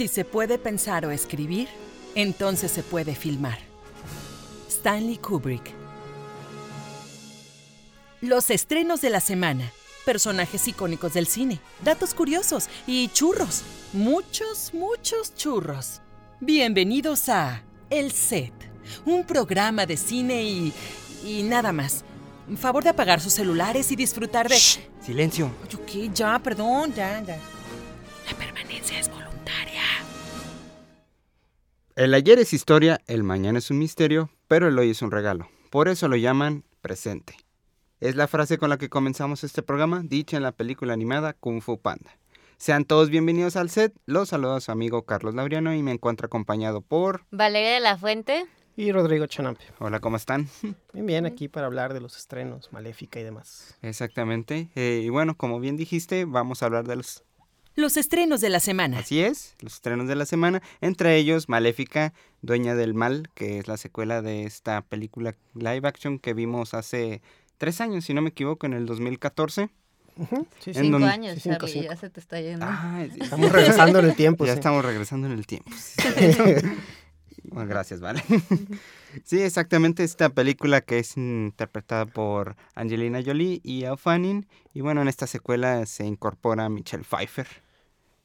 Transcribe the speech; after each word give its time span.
Si 0.00 0.08
se 0.08 0.24
puede 0.24 0.56
pensar 0.56 1.04
o 1.04 1.10
escribir, 1.10 1.68
entonces 2.14 2.70
se 2.70 2.82
puede 2.82 3.14
filmar. 3.14 3.58
Stanley 4.66 5.18
Kubrick. 5.18 5.74
Los 8.22 8.48
estrenos 8.48 9.02
de 9.02 9.10
la 9.10 9.20
semana. 9.20 9.70
Personajes 10.06 10.66
icónicos 10.68 11.12
del 11.12 11.26
cine, 11.26 11.60
datos 11.84 12.14
curiosos 12.14 12.70
y 12.86 13.08
churros. 13.08 13.62
Muchos, 13.92 14.72
muchos 14.72 15.34
churros. 15.34 16.00
Bienvenidos 16.40 17.28
a 17.28 17.62
El 17.90 18.10
Set, 18.10 18.54
un 19.04 19.24
programa 19.24 19.84
de 19.84 19.98
cine 19.98 20.42
y... 20.44 20.72
y 21.26 21.42
nada 21.42 21.72
más. 21.72 22.04
Favor 22.56 22.82
de 22.82 22.88
apagar 22.88 23.20
sus 23.20 23.34
celulares 23.34 23.92
y 23.92 23.96
disfrutar 23.96 24.48
de... 24.48 24.56
Silencio. 25.04 25.50
Ok, 25.74 26.14
ya, 26.14 26.38
perdón, 26.38 26.94
ya, 26.94 27.22
ya. 27.22 27.36
La 28.30 28.38
permanencia 28.38 28.98
es 28.98 29.10
voluntaria. 29.10 29.30
El 32.00 32.14
ayer 32.14 32.38
es 32.38 32.54
historia, 32.54 33.02
el 33.08 33.22
mañana 33.22 33.58
es 33.58 33.70
un 33.70 33.78
misterio, 33.78 34.30
pero 34.48 34.68
el 34.68 34.78
hoy 34.78 34.88
es 34.88 35.02
un 35.02 35.10
regalo. 35.10 35.50
Por 35.68 35.86
eso 35.86 36.08
lo 36.08 36.16
llaman 36.16 36.64
presente. 36.80 37.36
Es 38.00 38.16
la 38.16 38.26
frase 38.26 38.56
con 38.56 38.70
la 38.70 38.78
que 38.78 38.88
comenzamos 38.88 39.44
este 39.44 39.62
programa, 39.62 40.00
dicha 40.02 40.38
en 40.38 40.42
la 40.42 40.52
película 40.52 40.94
animada 40.94 41.34
Kung 41.34 41.60
Fu 41.60 41.78
Panda. 41.78 42.10
Sean 42.56 42.86
todos 42.86 43.10
bienvenidos 43.10 43.56
al 43.56 43.68
set. 43.68 43.92
Los 44.06 44.30
saluda 44.30 44.62
su 44.62 44.72
amigo 44.72 45.02
Carlos 45.02 45.34
Labriano 45.34 45.74
y 45.74 45.82
me 45.82 45.92
encuentro 45.92 46.24
acompañado 46.24 46.80
por... 46.80 47.26
Valeria 47.30 47.74
de 47.74 47.80
la 47.80 47.98
Fuente. 47.98 48.46
Y 48.78 48.92
Rodrigo 48.92 49.26
Chanampe. 49.26 49.64
Hola, 49.78 50.00
¿cómo 50.00 50.16
están? 50.16 50.48
Bien, 50.94 51.04
bien, 51.04 51.26
aquí 51.26 51.48
para 51.48 51.66
hablar 51.66 51.92
de 51.92 52.00
los 52.00 52.16
estrenos, 52.16 52.72
Maléfica 52.72 53.20
y 53.20 53.24
demás. 53.24 53.76
Exactamente. 53.82 54.70
Eh, 54.74 55.02
y 55.04 55.10
bueno, 55.10 55.36
como 55.36 55.60
bien 55.60 55.76
dijiste, 55.76 56.24
vamos 56.24 56.62
a 56.62 56.66
hablar 56.66 56.88
de 56.88 56.96
los... 56.96 57.24
Los 57.80 57.96
estrenos 57.96 58.40
de 58.40 58.50
la 58.50 58.60
semana. 58.60 58.98
Así 58.98 59.20
es, 59.20 59.54
los 59.60 59.74
estrenos 59.74 60.06
de 60.06 60.14
la 60.14 60.26
semana. 60.26 60.62
Entre 60.80 61.16
ellos, 61.16 61.48
Maléfica, 61.48 62.12
Dueña 62.42 62.74
del 62.74 62.94
Mal, 62.94 63.28
que 63.34 63.58
es 63.58 63.68
la 63.68 63.76
secuela 63.76 64.22
de 64.22 64.44
esta 64.44 64.82
película 64.82 65.34
live 65.54 65.88
action 65.88 66.18
que 66.18 66.34
vimos 66.34 66.74
hace 66.74 67.22
tres 67.58 67.80
años, 67.80 68.04
si 68.04 68.14
no 68.14 68.22
me 68.22 68.28
equivoco, 68.30 68.66
en 68.66 68.74
el 68.74 68.86
2014. 68.86 69.70
Ujú, 70.16 70.46
Sí. 70.58 70.74
Cinco 70.74 70.90
donde- 70.98 71.06
años, 71.08 71.34
sí, 71.36 71.40
cinco, 71.44 71.56
Charlie, 71.60 71.72
cinco. 71.72 71.88
ya 71.88 71.96
se 71.96 72.10
te 72.10 72.20
está 72.20 72.40
yendo. 72.40 72.66
Ah, 72.68 73.02
Estamos 73.20 73.50
regresando 73.52 73.98
en 74.00 74.04
el 74.06 74.14
tiempo. 74.16 74.44
ya 74.44 74.52
sí. 74.52 74.58
estamos 74.58 74.84
regresando 74.84 75.26
en 75.26 75.32
el 75.32 75.46
tiempo. 75.46 75.70
Bueno, 77.44 77.68
gracias, 77.68 78.00
vale. 78.00 78.22
Sí, 79.24 79.40
exactamente 79.40 80.04
esta 80.04 80.28
película 80.28 80.82
que 80.82 81.00
es 81.00 81.16
interpretada 81.16 82.06
por 82.06 82.54
Angelina 82.76 83.20
Jolie 83.24 83.60
y 83.64 83.82
Al 83.84 83.98
Fanning. 83.98 84.46
Y 84.72 84.82
bueno, 84.82 85.02
en 85.02 85.08
esta 85.08 85.26
secuela 85.26 85.84
se 85.86 86.04
incorpora 86.06 86.68
Michelle 86.68 87.02
Pfeiffer. 87.02 87.48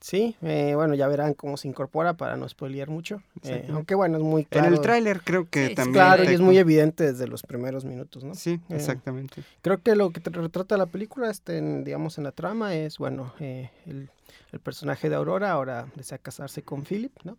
Sí, 0.02 0.36
eh, 0.44 0.74
bueno, 0.76 0.94
ya 0.94 1.08
verán 1.08 1.34
cómo 1.34 1.58
se 1.58 1.68
incorpora 1.68 2.14
para 2.14 2.38
no 2.38 2.48
spoilear 2.48 2.90
mucho. 2.90 3.24
Eh, 3.44 3.68
aunque 3.72 3.96
bueno, 3.96 4.18
es 4.18 4.24
muy 4.24 4.46
claro. 4.46 4.68
En 4.68 4.74
el 4.74 4.82
tráiler 4.82 5.22
creo 5.23 5.50
que 5.50 5.70
Sí, 5.70 5.76
también... 5.76 5.94
Claro, 5.94 6.23
y 6.23 6.28
es 6.28 6.42
muy 6.42 6.58
evidente 6.60 7.06
desde 7.11 7.28
los 7.28 7.42
primeros 7.42 7.86
minutos, 7.86 8.23
¿no? 8.23 8.36
Sí, 8.36 8.60
Eh, 8.70 8.76
exactamente. 8.76 9.42
Creo 9.61 9.82
que 9.82 9.95
lo 9.95 10.11
que 10.11 10.20
te 10.20 10.30
retrata 10.30 10.78
la 10.78 10.86
película, 10.86 11.30
este, 11.32 11.58
en- 11.58 11.84
digamos, 11.84 12.17
en 12.20 12.26
la 12.26 12.32
trama 12.32 12.76
es, 12.76 13.00
bueno, 13.00 13.34
eh, 13.39 13.72
el, 13.88 14.10
el 14.52 14.60
personaje 14.60 15.10
de 15.10 15.16
Aurora 15.16 15.52
ahora 15.52 15.88
desea 15.95 16.17
casarse 16.20 16.61
con 16.61 16.84
Philip, 16.84 17.14
¿no? 17.23 17.38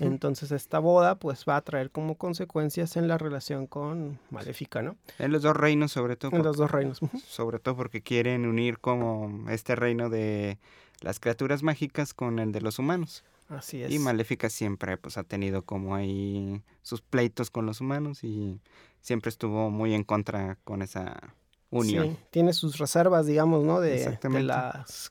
Entonces 0.00 0.50
esta 0.52 0.78
boda 0.78 1.14
pues 1.14 1.44
va 1.48 1.56
a 1.56 1.60
traer 1.60 1.90
como 1.90 2.16
consecuencias 2.16 2.96
en 2.96 3.06
la 3.08 3.18
relación 3.18 3.66
con 3.66 4.18
Maléfica, 4.30 4.82
¿no? 4.82 4.96
En 5.18 5.30
los 5.32 5.42
dos 5.42 5.56
reinos, 5.56 5.92
sobre 5.92 6.16
todo. 6.16 6.34
En 6.36 6.42
los 6.42 6.56
dos 6.56 6.70
reinos. 6.70 7.00
Sobre 7.26 7.58
todo 7.60 7.76
porque 7.76 8.02
quieren 8.02 8.46
unir 8.46 8.78
como 8.78 9.48
este 9.50 9.76
reino 9.76 10.10
de 10.10 10.58
las 11.00 11.20
criaturas 11.20 11.62
mágicas 11.62 12.14
con 12.14 12.38
el 12.38 12.52
de 12.52 12.60
los 12.60 12.78
humanos. 12.78 13.24
Así 13.48 13.82
es. 13.82 13.92
Y 13.92 13.98
Maléfica 13.98 14.48
siempre 14.48 14.96
pues 14.96 15.18
ha 15.18 15.24
tenido 15.24 15.62
como 15.62 15.94
ahí 15.94 16.62
sus 16.82 17.02
pleitos 17.02 17.50
con 17.50 17.66
los 17.66 17.80
humanos 17.80 18.22
y 18.22 18.60
siempre 19.00 19.28
estuvo 19.28 19.70
muy 19.70 19.94
en 19.94 20.04
contra 20.04 20.56
con 20.64 20.82
esa 20.82 21.34
unión. 21.70 22.10
Sí, 22.10 22.16
tiene 22.30 22.52
sus 22.52 22.78
reservas, 22.78 23.26
digamos, 23.26 23.64
¿no? 23.64 23.80
De, 23.80 24.18
las 24.42 25.10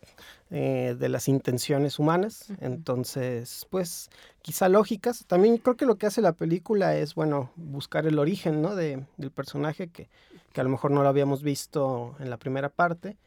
eh, 0.52 0.96
de 0.98 1.10
las 1.10 1.28
intenciones 1.28 2.00
humanas. 2.00 2.46
Entonces, 2.60 3.68
pues, 3.70 4.10
quizá 4.42 4.70
lógicas. 4.70 5.26
También 5.28 5.58
creo 5.58 5.76
que 5.76 5.86
lo 5.86 5.98
que 5.98 6.08
hace 6.08 6.22
la 6.22 6.34
película 6.34 6.96
es, 6.96 7.16
bueno, 7.16 7.52
buscar 7.56 8.08
el 8.08 8.20
origen, 8.20 8.62
¿no? 8.62 8.76
De, 8.76 9.06
del 9.18 9.32
personaje 9.32 9.90
que, 9.90 10.10
que 10.54 10.62
a 10.62 10.64
lo 10.64 10.70
mejor 10.70 10.92
no 10.92 11.04
lo 11.04 11.10
habíamos 11.10 11.44
visto 11.44 12.16
en 12.20 12.30
la 12.30 12.38
primera 12.38 12.70
parte. 12.70 13.18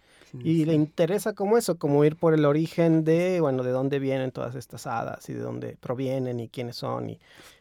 Y 0.41 0.65
le 0.65 0.73
interesa 0.75 1.35
como 1.35 1.59
eso, 1.59 1.77
como 1.77 2.05
ir 2.05 2.17
por 2.17 2.33
el 2.33 2.45
origen 2.47 3.05
de, 3.05 3.41
bueno, 3.41 3.63
de 3.63 3.71
dónde 3.71 3.99
vienen 3.99 4.31
todas 4.33 4.55
estas 4.55 4.87
hadas 4.87 5.29
y 5.29 5.35
de 5.35 5.41
dónde 5.41 5.77
provienen 5.81 6.41
y 6.41 6.49
quiénes 6.49 6.77
son. 6.77 7.11
Y... 7.11 7.19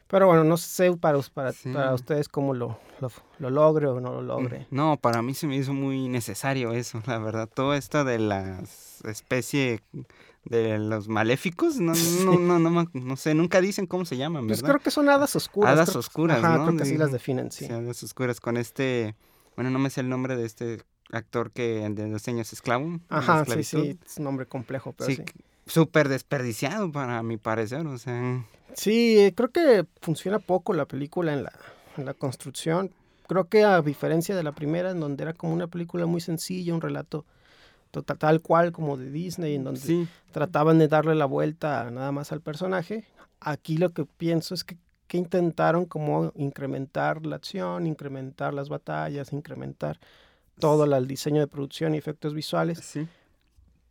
Pero 0.08 0.28
bueno, 0.28 0.44
no 0.46 0.56
sé 0.58 0.92
para, 0.98 1.20
para, 1.34 1.52
Sí. 1.52 1.70
para 1.74 1.94
ustedes 1.94 2.30
cómo 2.30 2.54
lo, 2.54 2.78
lo, 3.02 3.12
lo 3.40 3.50
logre 3.50 3.88
o 3.88 4.00
no 4.00 4.14
lo 4.14 4.22
logre. 4.22 4.68
No, 4.72 4.98
para 4.98 5.22
mí 5.22 5.34
se 5.34 5.48
me 5.48 5.58
hizo 5.58 5.74
muy 5.74 6.08
necesario 6.08 6.72
eso, 6.74 7.02
la 7.08 7.18
verdad. 7.20 7.50
Todo 7.54 7.74
esto 7.74 8.04
de 8.06 8.20
las 8.20 9.02
especie 9.06 9.82
de 10.46 10.80
los 10.80 11.08
maléficos, 11.08 11.78
no, 11.78 11.94
no, 12.26 12.40
no, 12.40 12.60
no, 12.60 12.90
no 12.94 13.16
sé, 13.18 13.34
nunca 13.34 13.62
dicen 13.62 13.86
cómo 13.86 14.06
se 14.06 14.18
llaman, 14.18 14.48
Pues 14.48 14.62
¿verdad? 14.62 14.76
creo 14.76 14.84
que 14.84 14.92
son 14.92 15.10
hadas 15.10 15.36
oscuras. 15.36 15.74
Hadas 15.74 15.90
creo- 15.90 16.00
oscuras, 16.00 16.38
Ajá, 16.44 16.58
¿no? 16.58 16.66
creo 16.66 16.78
que 16.78 16.84
así 16.84 16.98
las 16.98 17.12
definen, 17.12 17.52
sí. 17.52 17.66
Sí, 17.68 17.72
hadas 17.74 18.02
oscuras 18.04 18.40
con 18.40 18.58
este, 18.58 19.16
bueno, 19.56 19.70
no 19.72 19.80
me 19.80 19.90
sé 19.90 20.02
el 20.02 20.10
nombre 20.10 20.36
de 20.36 20.46
este 20.46 20.82
actor 21.12 21.52
que 21.52 21.88
de 21.90 22.08
los 22.08 22.28
años 22.28 22.52
esclavo. 22.54 23.00
Ajá, 23.10 23.46
sí, 23.46 23.64
sí, 23.64 24.00
es 24.06 24.18
un 24.18 24.24
nombre 24.26 24.46
complejo, 24.46 24.94
pero 24.94 25.10
Sí, 25.10 25.18
sí. 25.18 25.24
súper 25.66 26.10
desperdiciado 26.10 26.92
para 26.92 27.22
mi 27.24 27.38
parecer, 27.38 27.86
o 27.88 27.98
sea, 27.98 28.46
Sí, 28.74 29.34
creo 29.36 29.50
que 29.50 29.86
funciona 30.02 30.40
poco 30.40 30.74
la 30.74 30.86
película 30.86 31.34
en 31.34 31.44
la, 31.44 31.52
en 31.98 32.06
la 32.06 32.14
construcción. 32.14 32.92
Creo 33.28 33.50
que 33.50 33.64
a 33.64 33.82
diferencia 33.82 34.36
de 34.36 34.44
la 34.44 34.54
primera, 34.54 34.92
en 34.92 35.00
donde 35.00 35.24
era 35.24 35.34
como 35.34 35.54
una 35.54 35.68
película 35.68 36.06
muy 36.06 36.22
sencilla, 36.22 36.74
un 36.74 36.82
relato 36.82 37.26
total, 37.92 38.18
tal 38.18 38.42
cual 38.42 38.72
como 38.72 38.96
de 38.98 39.12
Disney, 39.12 39.56
en 39.56 39.66
donde 39.66 39.82
sí, 39.82 40.08
trataban 40.32 40.80
de 40.80 40.88
darle 40.88 41.16
la 41.16 41.26
vuelta 41.26 41.90
nada 41.92 42.12
más 42.14 42.32
al 42.32 42.40
personaje. 42.42 43.06
Aquí 43.42 43.78
lo 43.78 43.90
que 43.92 44.06
pienso 44.06 44.54
es 44.54 44.64
que, 44.64 44.78
que 45.08 45.18
intentaron 45.18 45.86
como 45.86 46.32
incrementar 46.36 47.26
la 47.26 47.36
acción, 47.36 47.88
incrementar 47.88 48.54
las 48.54 48.70
batallas, 48.70 49.34
incrementar 49.34 50.00
todo 50.60 50.84
el 50.86 51.08
diseño 51.08 51.40
de 51.42 51.48
producción 51.48 51.96
y 51.96 51.98
efectos 51.98 52.34
visuales. 52.34 52.80
sí. 52.80 53.08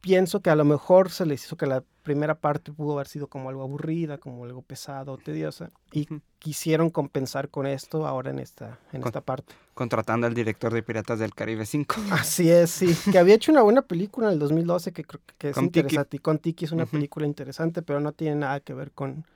Pienso 0.03 0.41
que 0.41 0.48
a 0.48 0.56
lo 0.56 0.65
mejor 0.65 1.10
se 1.10 1.26
les 1.26 1.44
hizo 1.44 1.59
que 1.59 1.66
la 1.66 1.84
primera 2.03 2.34
parte 2.34 2.72
pudo 2.72 2.94
haber 2.94 3.06
sido 3.06 3.26
como 3.26 3.50
algo 3.50 3.62
aburrida, 3.62 4.16
como 4.16 4.44
algo 4.47 4.62
pesado, 4.62 5.19
tediosa, 5.19 5.69
y 5.93 6.09
quisieron 6.38 6.88
compensar 6.88 7.50
con 7.50 7.66
esto 7.66 8.06
ahora 8.06 8.31
en 8.31 8.38
esta, 8.38 8.78
en 8.94 9.03
Con- 9.03 9.09
esta 9.10 9.20
parte. 9.20 9.53
Contratando 9.75 10.26
al 10.26 10.32
director 10.32 10.72
de 10.72 10.82
Piratas 10.82 11.19
del 11.19 11.34
Caribe 11.34 11.66
5. 11.66 11.97
Así 12.12 12.50
es, 12.50 12.70
sí. 12.70 12.97
Que 13.12 13.19
había 13.19 13.34
hecho 13.34 13.53
una 13.53 13.60
buena 13.60 13.82
película 13.82 14.28
en 14.28 14.32
el 14.32 14.38
2012 14.38 14.93
que 14.93 15.04
creo 15.04 15.20
que 15.37 15.50
es 15.50 15.55
Con 15.55 15.67
Tiki. 15.69 15.81
interesante. 15.81 16.17
Y 16.17 16.20
con 16.20 16.38
Tiki 16.38 16.64
es 16.64 16.73
una 16.73 16.87
película 16.87 17.26
interesante, 17.26 17.82
pero 17.82 18.00
no 18.00 18.12
tiene 18.12 18.37
nada 18.37 18.61
que 18.61 18.73
ver 18.73 18.93
con, 18.93 19.26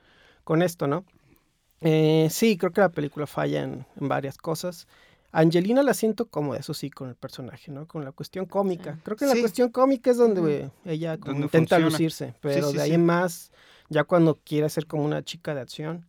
con 0.43 0.63
esto, 0.63 0.87
¿no? 0.87 1.05
Eh, 1.81 2.27
sí, 2.31 2.57
creo 2.57 2.71
que 2.71 2.81
la 2.81 2.89
película 2.89 3.27
falla 3.27 3.61
en, 3.61 3.85
en 4.01 4.07
varias 4.07 4.39
cosas. 4.39 4.87
Angelina 5.39 5.83
la 5.83 5.93
siento 5.93 6.27
cómoda, 6.27 6.59
eso 6.59 6.73
sí, 6.73 6.89
con 6.89 7.09
el 7.09 7.15
personaje, 7.15 7.71
¿no? 7.71 7.87
Con 7.87 8.03
la 8.05 8.11
cuestión 8.11 8.45
cómica. 8.45 8.95
Sí. 8.95 9.01
Creo 9.03 9.17
que 9.17 9.25
la 9.25 9.33
Sí. 9.33 9.41
cuestión 9.41 9.69
cómica 9.69 10.11
es 10.11 10.17
donde 10.17 10.71
ella 10.85 11.17
como 11.17 11.33
Donde 11.33 11.45
intenta 11.47 11.75
funciona. 11.75 11.89
lucirse, 11.91 12.33
pero 12.41 12.69
sí, 12.69 12.77
de 12.77 12.83
ahí 12.83 12.89
sí. 12.89 12.95
en 12.95 13.05
más, 13.05 13.51
ya 13.89 14.03
cuando 14.05 14.39
quiere 14.43 14.69
ser 14.69 14.87
como 14.87 15.03
una 15.03 15.23
chica 15.23 15.53
de 15.53 15.61
acción, 15.61 16.05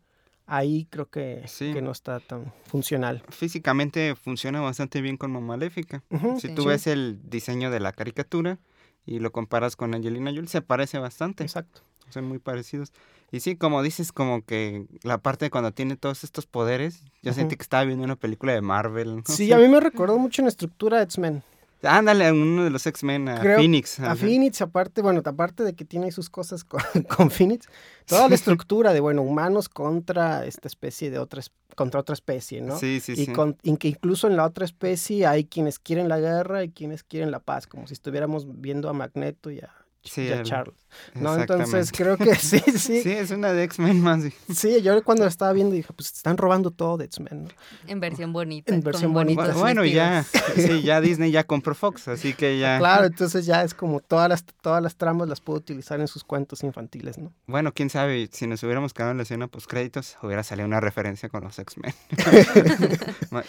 ahí 0.46 0.87
creo 0.90 1.11
que, 1.11 1.43
Sí. 1.46 1.73
que 1.73 1.82
no 1.82 1.90
está 1.90 2.20
tan 2.20 2.52
funcional. 2.67 3.23
Físicamente 3.31 4.14
funciona 4.14 4.61
bastante 4.61 5.00
bien 5.00 5.17
con 5.17 5.31
Maléfica. 5.44 6.02
Si 6.38 6.49
Sí. 6.49 6.55
tú 6.55 6.64
ves 6.67 6.87
el 6.87 7.19
diseño 7.28 7.70
de 7.70 7.81
la 7.81 7.93
caricatura 7.93 8.58
y 9.06 9.19
lo 9.19 9.32
comparas 9.32 9.75
con 9.76 9.94
Angelina 9.94 10.31
Jolie, 10.31 10.49
se 10.49 10.62
parece 10.62 10.99
bastante. 10.99 11.43
Exacto. 11.43 11.81
Son 12.11 12.25
muy 12.25 12.38
parecidos. 12.38 12.93
Y 13.32 13.41
sí, 13.41 13.56
como 13.56 13.82
dices, 13.82 14.12
como 14.12 14.43
que 14.44 14.87
la 15.03 15.19
parte 15.19 15.47
de 15.47 15.50
cuando 15.50 15.73
tiene 15.73 15.97
todos 15.97 16.23
estos 16.25 16.47
poderes, 16.47 17.03
yo 17.23 17.32
Ujú. 17.32 17.41
sentí 17.41 17.56
que 17.56 17.62
estaba 17.62 17.85
viendo 17.85 18.05
una 18.05 18.17
película 18.17 18.53
de 18.53 18.61
Marvel. 18.61 19.17
no 19.17 19.23
Sí, 19.26 19.53
a 19.53 19.58
mí 19.58 19.67
me 19.69 19.81
recordó 19.81 20.17
mucho 20.19 20.43
en 20.43 20.49
estructura 20.49 21.03
X-Men. 21.03 21.43
Ándale, 21.82 22.26
a 22.29 22.32
uno 22.32 22.64
de 22.64 22.70
los 22.70 22.87
X-Men, 22.87 23.29
a 23.29 23.41
Creo- 23.41 23.58
Phoenix. 23.58 24.00
A. 24.00 24.17
Phoenix, 24.17 24.61
aparte, 24.62 25.03
bueno, 25.03 25.20
aparte 25.25 25.62
de 25.62 25.75
que 25.75 25.85
tiene 25.85 26.11
sus 26.11 26.31
cosas 26.31 26.64
con, 26.64 26.81
con 27.17 27.31
Phoenix, 27.31 27.69
toda 28.06 28.29
la 28.29 28.35
estructura 28.35 28.93
de, 28.93 29.00
bueno, 29.00 29.23
humanos 29.23 29.69
contra 29.69 30.47
esta 30.47 30.69
especie 30.69 31.11
de 31.11 31.19
otra, 31.19 31.43
contra 31.75 32.00
otra 32.00 32.14
especie, 32.14 32.62
¿no? 32.62 32.79
Sí, 32.79 33.00
sí, 33.00 33.12
y 33.12 33.26
sí. 33.26 33.32
con- 33.32 33.59
y 33.62 33.76
que 33.76 33.88
incluso 33.88 34.26
en 34.26 34.37
la 34.37 34.47
otra 34.47 34.64
especie 34.64 35.26
hay 35.26 35.44
quienes 35.44 35.79
quieren 35.79 36.09
la 36.09 36.19
guerra 36.19 36.64
y 36.64 36.70
quienes 36.70 37.02
quieren 37.05 37.31
la 37.31 37.41
paz, 37.41 37.67
como 37.67 37.87
si 37.87 37.93
estuviéramos 37.93 38.47
viendo 38.61 38.88
a 38.88 38.93
Magneto 38.94 39.50
y 39.50 39.59
a, 39.61 39.70
Sí, 40.06 40.23
y 40.23 40.32
a 40.32 40.37
el- 40.38 40.43
Charles. 40.44 40.75
¿no? 41.14 41.37
Entonces 41.37 41.93
creo 41.93 42.17
que 42.17 42.35
sí, 42.37 42.58
sí, 42.79 43.03
Sí, 43.03 43.11
es 43.12 43.31
una 43.31 43.53
de 43.53 43.64
X-Men 43.64 44.00
más. 44.00 44.23
sí. 44.23 44.32
sí, 44.55 44.82
yo 44.82 45.03
cuando 45.05 45.25
la 45.25 45.29
estaba 45.31 45.53
viendo 45.53 45.75
dije, 45.75 45.93
pues 45.93 46.12
están 46.12 46.37
robando 46.37 46.70
todo 46.70 46.97
de 46.97 47.05
X-Men, 47.06 47.44
¿no? 47.44 47.49
En 47.87 48.00
versión 48.00 48.32
bonita. 48.32 48.75
En 48.75 48.81
versión 48.81 49.12
bonita. 49.12 49.43
bonitos 49.43 49.61
Bueno, 49.61 49.85
ya, 49.85 50.25
sí, 50.56 50.82
ya 50.82 51.00
Disney 51.00 51.31
ya 51.31 51.44
compró 51.44 51.75
Fox, 51.75 52.08
así 52.08 52.32
que 52.32 52.58
ya. 52.58 52.79
Claro, 52.79 53.06
entonces 53.06 53.47
ya 53.47 53.62
es 53.62 53.75
como 53.75 54.00
todas 54.00 54.29
las, 54.29 54.44
todas 54.62 54.82
las 54.82 54.97
tramas 54.97 55.29
las 55.29 55.41
puedo 55.41 55.58
utilizar 55.58 56.00
en 56.00 56.09
sus 56.09 56.25
cuentos 56.25 56.62
infantiles, 56.62 57.19
¿no? 57.19 57.32
Bueno, 57.47 57.73
quién 57.73 57.91
sabe, 57.91 58.29
si 58.32 58.47
nos 58.47 58.62
hubiéramos 58.62 58.94
quedado 58.94 59.11
en 59.12 59.19
la 59.19 59.25
escena 59.25 59.49
post 59.49 59.69
créditos, 59.69 60.17
hubiera 60.23 60.43
salido 60.43 60.67
una 60.67 60.81
referencia 60.81 61.29
con 61.29 61.44
los 61.44 61.59
X-Men. 61.59 61.94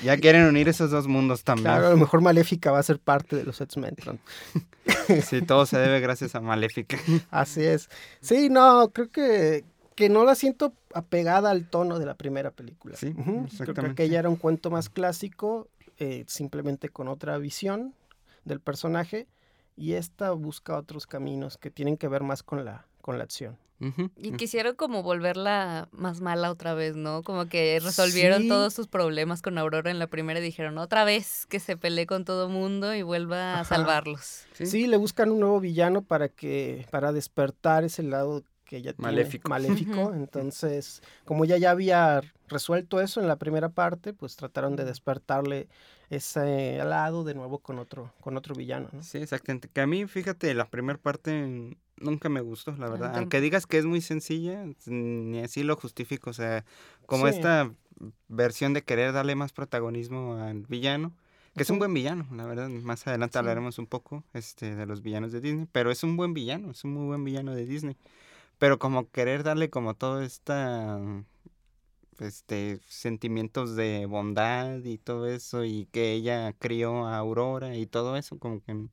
ya 0.03 0.18
quieren 0.18 0.44
unir 0.45 0.68
esos 0.69 0.92
dos 0.92 1.07
mundos 1.07 1.44
también. 1.44 1.65
Claro, 1.65 1.88
a 1.88 1.89
lo 1.92 1.98
mejor 1.98 2.21
Maléfica 2.21 2.71
va 2.71 2.80
a 2.80 2.83
ser 2.83 3.00
parte 3.00 3.36
de 3.36 3.44
los 3.44 3.60
X-Men. 3.62 3.95
Sí, 5.25 5.42
todo 5.42 5.65
se 5.65 5.77
debe 5.77 6.00
gracias 6.00 6.36
a 6.36 6.42
Maléfica. 6.47 6.97
Así 7.29 7.63
es. 7.63 7.89
Sí, 8.21 8.49
no, 8.49 8.89
creo 8.91 9.09
que, 9.11 9.63
que 9.95 10.09
no 10.09 10.23
la 10.25 10.33
siento 10.35 10.73
apegada 10.94 11.51
al 11.51 11.69
tono 11.69 11.99
de 11.99 12.05
la 12.05 12.15
primera 12.15 12.51
película. 12.51 12.97
Sí, 12.97 13.09
Ujú, 13.09 13.23
Creo 13.23 13.45
que 13.45 13.45
exactamente. 13.45 14.03
aquella 14.03 14.19
era 14.19 14.29
un 14.29 14.38
cuento 14.38 14.71
más 14.71 14.89
clásico, 14.89 15.67
eh, 15.99 16.23
simplemente 16.27 16.89
con 16.89 17.07
otra 17.07 17.38
visión 17.38 17.94
del 18.45 18.59
personaje, 18.59 19.27
y 19.75 19.94
esta 19.94 20.31
busca 20.31 20.75
otros 20.77 21.05
caminos 21.05 21.57
que 21.57 21.69
tienen 21.69 21.97
que 21.97 22.07
ver 22.07 22.23
más 22.23 22.41
con 22.41 22.65
la, 22.65 22.88
con 23.01 23.17
la 23.17 23.23
acción. 23.25 23.57
Y 23.79 24.31
quisieron 24.33 24.75
como 24.75 25.03
volverla 25.03 25.88
más 25.91 26.19
mala 26.21 26.50
otra 26.51 26.74
vez, 26.74 26.95
¿no? 26.95 27.21
Como 27.24 27.47
que 27.47 27.79
resolvieron 27.81 28.44
Sí. 28.44 28.47
todos 28.50 28.74
sus 28.74 28.88
problemas 28.88 29.41
con 29.41 29.57
Aurora 29.57 29.91
en 29.91 30.00
la 30.00 30.07
primera 30.07 30.39
y 30.39 30.44
dijeron 30.44 30.77
otra 30.77 31.03
vez 31.03 31.45
que 31.45 31.59
se 31.59 31.77
pelee 31.77 32.07
con 32.07 32.25
todo 32.25 32.50
mundo 32.50 32.95
y 32.95 33.03
vuelva 33.03 33.59
a 33.59 33.63
salvarlos. 33.65 34.45
Sí. 34.53 34.65
Sí. 34.65 34.88
le 34.88 34.97
buscan 34.97 35.29
un 35.31 35.39
nuevo 35.41 35.59
villano 35.59 36.01
para 36.01 36.27
que 36.29 36.88
para 36.91 37.12
despertar 37.12 37.83
ese 37.83 38.01
lado 38.03 38.44
que 38.65 38.77
ella 38.77 38.94
tiene 38.94 39.24
Maléfico. 39.47 40.13
Entonces, 40.13 41.01
como 41.25 41.45
ella 41.45 41.57
ya 41.57 41.71
había 41.71 42.21
resuelto 42.50 43.00
eso 43.00 43.21
en 43.21 43.27
la 43.27 43.38
primera 43.38 43.69
parte, 43.69 44.13
pues 44.13 44.35
trataron 44.35 44.75
de 44.75 44.83
despertarle 44.85 45.68
ese 46.09 46.77
lado 46.83 47.24
de 47.24 47.33
nuevo 47.33 47.59
con 47.59 47.80
otro 47.80 48.13
con 48.21 48.38
otro 48.38 48.56
villano, 48.56 48.89
¿no? 48.94 49.04
Sí, 49.04 49.18
exactamente. 49.18 49.68
Que 49.68 49.81
a 49.81 49.88
mí, 49.88 50.06
fíjate, 50.07 50.54
la 50.54 50.65
primera 50.69 50.98
parte 51.00 51.75
nunca 52.00 52.30
me 52.30 52.42
gustó, 52.42 52.71
la 52.71 52.86
verdad. 52.88 52.98
tampoco. 53.00 53.18
Aunque 53.19 53.42
digas 53.42 53.65
que 53.65 53.77
es 53.77 53.86
muy 53.86 54.01
sencilla, 54.01 54.65
ni 54.86 55.39
así 55.39 55.63
lo 55.63 55.75
justifico. 55.75 56.30
O 56.30 56.33
sea, 56.33 56.63
como 57.06 57.27
Sí. 57.27 57.36
esta 57.36 57.71
versión 58.27 58.74
de 58.74 58.83
querer 58.83 59.12
darle 59.12 59.36
más 59.36 59.51
protagonismo 59.54 60.36
al 60.36 60.65
villano, 60.68 61.13
que 61.56 61.63
es 61.63 61.69
un 61.71 61.80
buen 61.80 61.94
villano, 61.94 62.27
la 62.31 62.45
verdad. 62.45 62.69
Más 62.69 63.06
adelante 63.07 63.33
Sí. 63.33 63.39
hablaremos 63.39 63.80
un 63.80 63.88
poco 63.88 64.24
este, 64.33 64.75
de 64.75 64.86
los 64.86 65.01
villanos 65.01 65.31
de 65.31 65.42
Disney, 65.42 65.68
pero 65.71 65.89
es 65.92 66.03
un 66.03 66.15
buen 66.15 66.33
villano, 66.36 66.69
es 66.71 66.83
un 66.83 66.94
muy 66.94 67.06
buen 67.07 67.24
villano 67.24 67.56
de 67.56 67.65
Disney. 67.65 67.98
Pero 68.60 68.77
como 68.80 69.10
querer 69.10 69.44
darle 69.44 69.69
como 69.71 69.94
todo 69.95 70.21
esta 70.21 71.00
este 72.19 72.79
sentimientos 72.87 73.75
de 73.75 74.05
bondad 74.05 74.83
y 74.83 74.97
todo 74.97 75.27
eso 75.27 75.63
y 75.63 75.85
que 75.91 76.13
ella 76.13 76.53
crió 76.53 77.05
a 77.05 77.17
Aurora 77.17 77.75
y 77.75 77.85
todo 77.85 78.17
eso 78.17 78.37
como 78.39 78.61
que 78.61 78.87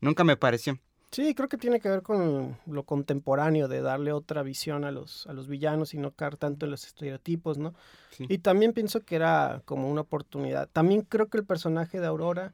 nunca 0.00 0.24
me 0.24 0.36
pareció. 0.36 0.78
Sí, 1.10 1.34
creo 1.34 1.48
que 1.48 1.58
tiene 1.58 1.78
que 1.78 1.88
ver 1.88 2.02
con 2.02 2.56
lo 2.66 2.82
contemporáneo 2.82 3.68
de 3.68 3.80
darle 3.80 4.12
otra 4.12 4.42
visión 4.42 4.84
a 4.84 4.90
los 4.90 5.28
a 5.28 5.32
los 5.32 5.46
villanos 5.46 5.94
y 5.94 5.98
no 5.98 6.10
caer 6.10 6.36
tanto 6.36 6.66
en 6.66 6.72
los 6.72 6.84
estereotipos, 6.86 7.56
¿no? 7.56 7.74
Sí. 8.10 8.26
Y 8.28 8.38
también 8.38 8.72
pienso 8.72 9.00
que 9.00 9.14
era 9.14 9.62
como 9.64 9.88
una 9.88 10.00
oportunidad. 10.00 10.68
También 10.72 11.02
creo 11.02 11.28
que 11.28 11.38
el 11.38 11.44
personaje 11.44 12.00
de 12.00 12.06
Aurora, 12.06 12.52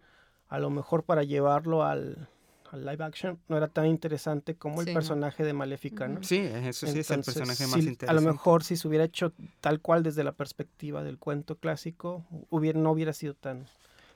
a 0.49 0.59
lo 0.59 0.69
mejor 0.69 1.05
para 1.05 1.23
llevarlo 1.23 1.85
al, 1.85 2.29
al 2.73 2.85
live 2.87 3.03
action, 3.05 3.39
no 3.49 3.57
era 3.57 3.69
tan 3.69 3.87
interesante 3.87 4.55
como 4.55 4.81
el 4.81 4.89
no. 4.89 4.95
personaje 4.95 5.45
de 5.45 5.53
Maléfica, 5.53 6.07
¿no? 6.09 6.23
Sí, 6.23 6.39
eso 6.39 6.87
sí 6.87 6.99
es 7.01 7.11
el 7.11 7.23
personaje 7.23 7.65
más 7.67 7.75
A 7.75 7.79
interesante. 7.81 8.15
lo 8.15 8.21
mejor 8.33 8.63
si 8.65 8.77
se 8.77 8.87
hubiera 8.89 9.05
hecho 9.05 9.33
tal 9.61 9.81
cual 9.81 10.03
desde 10.03 10.23
la 10.25 10.33
perspectiva 10.33 11.03
del 11.03 11.19
cuento 11.19 11.57
clásico, 11.57 12.25
hubiera, 12.51 12.79
no 12.79 12.93
hubiera 12.93 13.13
sido 13.13 13.35
tan, 13.35 13.67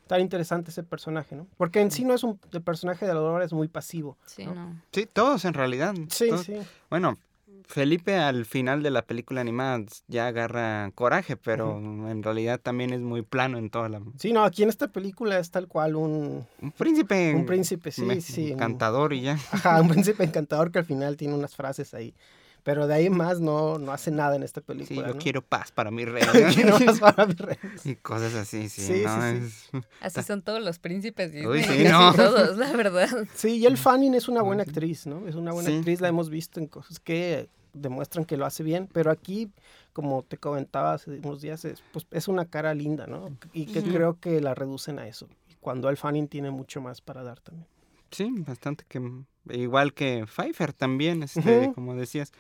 tan 0.07 0.21
interesante 0.21 0.71
ese 0.71 0.83
personaje, 0.83 1.35
¿no? 1.35 1.47
Porque 1.57 1.81
en 1.81 1.91
sí 1.91 2.05
no 2.05 2.15
es 2.15 2.23
un... 2.23 2.39
El 2.53 2.63
personaje 2.63 3.07
de 3.07 3.13
Aurora 3.13 3.45
es 3.45 3.53
muy 3.53 3.69
pasivo. 3.69 4.17
Sí, 4.27 4.45
¿no? 4.45 4.55
no. 4.55 4.83
Sí, 4.93 5.07
todos 5.13 5.45
en 5.45 5.55
realidad. 5.55 5.95
Sí, 6.11 6.29
todos- 6.29 6.45
sí. 6.47 6.57
Bueno, 6.91 7.19
Felipe 7.67 8.17
al 8.17 8.45
final 8.45 8.83
de 8.83 8.91
la 8.91 9.03
película 9.03 9.41
animada 9.41 9.81
ya 10.07 10.27
agarra 10.27 10.91
coraje, 10.95 11.37
pero 11.37 11.79
en 11.79 12.23
realidad 12.23 12.61
también 12.61 12.93
es 12.93 13.01
muy 13.01 13.23
plano 13.23 13.59
en 13.59 13.71
toda 13.71 13.89
la... 13.89 14.01
Sí, 14.19 14.33
no, 14.33 14.45
aquí 14.45 14.63
en 14.63 14.69
esta 14.69 14.89
película 14.89 15.39
es 15.39 15.51
tal 15.51 15.67
cual 15.67 15.97
un, 15.97 16.47
Un 16.61 16.73
príncipe. 16.73 17.35
un 17.35 17.47
príncipe, 17.47 17.91
sí, 17.91 18.03
me- 18.03 18.21
sí. 18.21 18.53
Encantador 18.53 19.13
y 19.15 19.23
ya. 19.23 19.39
Ajá, 19.51 19.81
un 19.81 19.89
príncipe 19.89 20.25
encantador 20.25 20.71
que 20.71 20.79
al 20.81 20.85
final 20.85 21.17
tiene 21.17 21.35
unas 21.35 21.57
frases 21.57 21.95
ahí. 21.95 22.15
Pero 22.65 22.87
de 22.87 22.95
ahí 22.95 23.11
más 23.11 23.41
no, 23.41 23.79
no 23.79 23.93
hace 23.93 24.11
nada 24.11 24.35
en 24.37 24.43
esta 24.43 24.61
Sí, 24.63 24.67
película. 24.67 25.07
yo 25.09 25.15
¿no? 25.15 25.21
quiero 25.21 25.43
paz 25.43 25.71
para 25.71 25.91
mi 25.91 26.05
reina. 26.05 26.33
Quiero 26.55 26.79
más 26.87 26.99
para 26.99 27.27
mi 27.27 27.35
rey. 27.35 27.57
y 27.85 27.95
cosas 27.95 28.35
así, 28.35 28.69
sí. 28.69 28.83
Sí, 28.83 29.03
¿no? 29.05 29.21
sí, 29.31 29.37
Es- 29.37 29.71
Así 30.17 30.23
son 30.27 30.43
todos 30.43 30.63
los 30.63 30.79
príncipes 30.79 31.31
Disney, 31.31 31.47
Uy, 31.47 31.63
sí, 31.63 31.85
no. 31.85 32.13
todos, 32.15 32.57
la 32.57 32.73
verdad. 32.73 33.09
Sí, 33.35 33.59
y 33.59 33.67
el 33.67 33.77
Fanning 33.77 34.15
es 34.15 34.29
una 34.29 34.41
buena 34.43 34.63
actriz, 34.63 35.07
¿no? 35.07 35.29
Es 35.29 35.35
una 35.35 35.53
buena 35.53 35.69
Sí. 35.69 35.77
actriz, 35.77 36.01
la 36.01 36.09
hemos 36.09 36.31
visto 36.31 36.59
en 36.59 36.67
cosas 36.67 36.99
que 37.01 37.49
demuestran 37.75 38.25
que 38.25 38.37
lo 38.39 38.47
hace 38.47 38.63
bien, 38.63 38.89
pero 38.93 39.11
aquí, 39.11 39.51
como 39.93 40.23
te 40.23 40.39
comentaba 40.39 40.95
hace 40.95 41.11
unos 41.23 41.43
días, 41.43 41.65
es, 41.67 41.83
pues, 41.93 42.07
es 42.13 42.29
una 42.29 42.47
cara 42.47 42.73
linda, 42.73 43.07
¿no? 43.07 43.37
Y 43.53 43.67
que 43.67 43.83
creo 43.83 44.19
que 44.21 44.41
la 44.41 44.55
reducen 44.55 44.99
a 44.99 45.07
eso. 45.07 45.29
Cuando 45.61 45.89
el 45.91 45.97
Fanning 45.99 46.29
tiene 46.29 46.51
mucho 46.51 46.81
más 46.81 47.01
para 47.01 47.23
dar 47.23 47.41
también. 47.41 47.67
Sí, 48.15 48.31
bastante 48.47 48.85
que 48.89 49.03
igual 49.51 49.93
que 49.93 50.25
Pfeiffer 50.27 50.73
también, 50.73 51.25
este, 51.25 51.73
como 51.75 51.97
decías. 51.97 52.33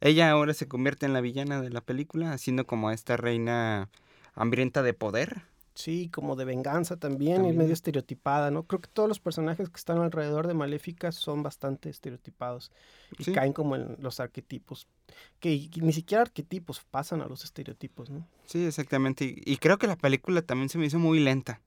Ella 0.00 0.30
ahora 0.30 0.54
se 0.54 0.66
convierte 0.66 1.06
en 1.06 1.12
la 1.12 1.20
villana 1.20 1.60
de 1.60 1.70
la 1.70 1.82
película, 1.82 2.32
haciendo 2.32 2.66
como 2.66 2.90
esta 2.90 3.16
reina 3.16 3.88
hambrienta 4.34 4.82
de 4.82 4.92
poder. 4.92 5.42
Sí, 5.74 6.08
como 6.12 6.34
de 6.34 6.44
venganza 6.44 6.96
también, 6.96 7.44
y 7.44 7.52
medio 7.52 7.72
estereotipada, 7.72 8.50
¿no? 8.50 8.64
Creo 8.64 8.80
que 8.80 8.88
todos 8.92 9.08
los 9.08 9.20
personajes 9.20 9.68
que 9.68 9.76
están 9.76 9.98
alrededor 9.98 10.48
de 10.48 10.54
Maléfica 10.54 11.12
son 11.12 11.44
bastante 11.44 11.90
estereotipados 11.90 12.72
y 13.16 13.24
Sí. 13.24 13.32
caen 13.32 13.52
como 13.52 13.76
en 13.76 13.96
los 14.00 14.18
arquetipos, 14.18 14.88
que 15.38 15.70
ni 15.76 15.92
siquiera 15.92 16.22
arquetipos 16.22 16.80
pasan 16.90 17.22
a 17.22 17.26
los 17.26 17.44
estereotipos, 17.44 18.10
¿no? 18.10 18.26
Sí, 18.46 18.64
exactamente. 18.64 19.24
Y, 19.26 19.42
y 19.52 19.56
creo 19.58 19.78
que 19.78 19.86
la 19.86 19.96
película 19.96 20.42
también 20.42 20.68
se 20.70 20.78
me 20.78 20.86
hizo 20.86 20.98
muy 20.98 21.20
lenta. 21.20 21.60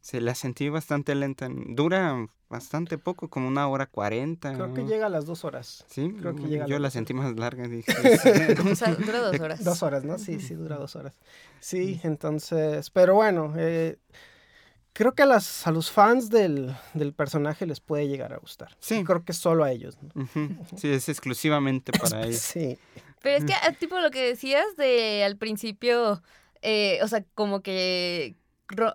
Se 0.00 0.20
la 0.20 0.34
sentí 0.34 0.68
bastante 0.68 1.14
lenta. 1.14 1.48
Dura 1.50 2.26
bastante 2.48 2.98
poco, 2.98 3.28
como 3.28 3.48
una 3.48 3.68
hora 3.68 3.86
cuarenta. 3.86 4.54
Creo 4.54 4.72
que 4.72 4.84
llega 4.84 5.06
a 5.06 5.10
las 5.10 5.26
dos 5.26 5.44
horas. 5.44 5.84
Sí, 5.88 6.14
creo 6.18 6.34
que 6.34 6.44
llega 6.44 6.64
a 6.64 6.68
yo 6.68 6.74
las 6.74 6.80
la 6.82 6.86
dos 6.86 6.92
sentí 6.94 7.14
más 7.14 7.34
larga. 7.36 7.66
Dije, 7.68 7.92
O 8.70 8.74
sea, 8.74 8.94
dura 8.94 9.20
dos 9.20 9.40
horas. 9.40 9.64
Dos 9.64 9.82
horas, 9.82 10.04
¿no? 10.04 10.18
Sí, 10.18 10.40
sí, 10.40 10.54
dura 10.54 10.76
dos 10.76 10.96
horas. 10.96 11.18
Sí, 11.60 12.00
entonces, 12.04 12.90
pero 12.90 13.14
bueno, 13.14 13.52
eh, 13.56 13.98
creo 14.92 15.14
que 15.14 15.22
a, 15.22 15.26
las, 15.26 15.66
a 15.66 15.72
los 15.72 15.90
fans 15.90 16.30
del, 16.30 16.74
del 16.94 17.12
personaje 17.12 17.66
les 17.66 17.80
puede 17.80 18.08
llegar 18.08 18.32
a 18.32 18.38
gustar. 18.38 18.76
Sí. 18.80 19.04
Creo 19.04 19.24
que 19.24 19.32
solo 19.32 19.64
a 19.64 19.72
ellos, 19.72 19.98
Sí, 20.76 20.88
es 20.88 21.08
exclusivamente 21.08 21.92
para 21.92 22.24
ellos. 22.24 22.40
Sí. 22.40 22.78
Pero 23.20 23.36
es 23.38 23.44
que, 23.44 23.52
ah, 23.52 23.72
tipo, 23.78 23.98
lo 23.98 24.10
que 24.10 24.22
decías 24.24 24.64
de 24.76 25.24
al 25.24 25.36
principio, 25.36 26.22
eh, 26.62 27.00
o 27.02 27.08
sea, 27.08 27.24
como 27.34 27.60
que, 27.62 28.36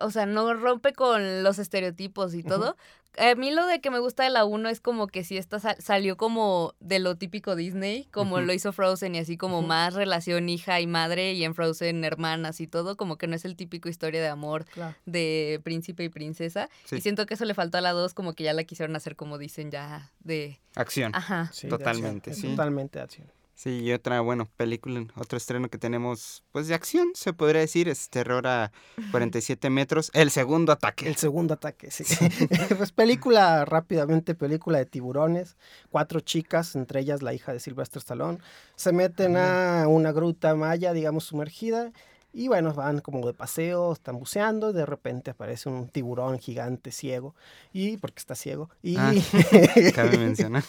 o 0.01 0.11
sea, 0.11 0.25
no 0.25 0.53
rompe 0.53 0.93
con 0.93 1.43
los 1.43 1.59
estereotipos 1.59 2.33
y 2.35 2.43
todo. 2.43 2.75
A 3.19 3.35
mí 3.35 3.51
lo 3.51 3.67
de 3.67 3.79
que 3.79 3.91
me 3.91 3.99
gusta 3.99 4.23
de 4.23 4.31
la 4.31 4.43
1 4.43 4.69
es 4.69 4.79
como 4.79 5.05
que 5.07 5.23
si 5.23 5.37
esta 5.37 5.59
sal- 5.59 5.75
salió 5.79 6.17
como 6.17 6.73
de 6.79 6.97
lo 6.97 7.15
típico 7.15 7.55
Disney, 7.55 8.05
como 8.05 8.39
lo 8.41 8.51
hizo 8.53 8.73
Frozen 8.73 9.13
y 9.13 9.19
así 9.19 9.37
como 9.37 9.61
más 9.61 9.93
relación 9.93 10.49
hija 10.49 10.79
y 10.81 10.87
madre 10.87 11.33
y 11.33 11.43
en 11.43 11.53
Frozen 11.53 12.03
hermanas 12.05 12.59
y 12.59 12.65
todo, 12.65 12.97
como 12.97 13.17
que 13.19 13.27
no 13.27 13.35
es 13.35 13.45
el 13.45 13.55
típico 13.55 13.87
historia 13.87 14.19
de 14.19 14.29
amor 14.29 14.65
Claro. 14.65 14.95
de 15.05 15.61
príncipe 15.63 16.03
y 16.03 16.09
princesa. 16.09 16.69
Sí. 16.85 16.95
Y 16.95 17.01
siento 17.01 17.27
que 17.27 17.35
eso 17.35 17.45
le 17.45 17.53
faltó 17.53 17.77
a 17.77 17.81
la 17.81 17.91
2, 17.91 18.15
como 18.15 18.33
que 18.33 18.43
ya 18.45 18.53
la 18.53 18.63
quisieron 18.63 18.95
hacer 18.95 19.15
como 19.15 19.37
dicen 19.37 19.69
ya 19.69 20.11
de... 20.21 20.59
Acción. 20.75 21.13
Ajá. 21.13 21.51
Sí, 21.53 21.67
de 21.67 21.77
Totalmente, 21.77 22.31
acción, 22.31 22.49
sí. 22.51 22.55
Totalmente 22.55 22.97
de 22.97 23.03
acción. 23.03 23.31
Sí, 23.55 23.81
y 23.81 23.93
otra, 23.93 24.19
bueno, 24.21 24.49
película, 24.57 25.05
otro 25.15 25.37
estreno 25.37 25.69
que 25.69 25.77
tenemos, 25.77 26.43
pues 26.51 26.67
de 26.67 26.73
acción, 26.73 27.09
se 27.13 27.33
podría 27.33 27.61
decir, 27.61 27.87
es 27.87 28.09
Terror 28.09 28.47
a 28.47 28.71
47 29.11 29.69
metros, 29.69 30.09
el 30.13 30.31
segundo 30.31 30.71
ataque. 30.71 31.07
El 31.07 31.15
segundo 31.17 31.53
ataque, 31.53 31.91
sí. 31.91 32.03
pues 32.77 32.91
película, 32.91 33.63
rápidamente, 33.65 34.33
película 34.33 34.79
de 34.79 34.85
tiburones. 34.85 35.55
Cuatro 35.91 36.19
chicas, 36.19 36.75
entre 36.75 37.01
ellas 37.01 37.21
la 37.21 37.33
hija 37.33 37.53
de 37.53 37.59
Sylvester 37.59 37.99
Stallone, 37.99 38.39
se 38.75 38.91
meten 38.91 39.37
a 39.37 39.85
una 39.87 40.11
gruta 40.11 40.55
maya, 40.55 40.91
digamos, 40.91 41.25
sumergida. 41.25 41.91
Y 42.33 42.47
bueno, 42.47 42.73
van 42.73 42.99
como 42.99 43.25
de 43.27 43.33
paseo, 43.33 43.93
están 43.93 44.17
buceando, 44.17 44.71
y 44.71 44.73
de 44.73 44.85
repente 44.85 45.31
aparece 45.31 45.69
un 45.69 45.87
tiburón 45.87 46.39
gigante 46.39 46.91
ciego, 46.91 47.35
y 47.71 47.97
porque 47.97 48.19
está 48.19 48.33
ciego, 48.35 48.69
y, 48.81 48.97
Ah, 48.97 49.13
Cabe 49.95 50.17
mencionar. 50.17 50.63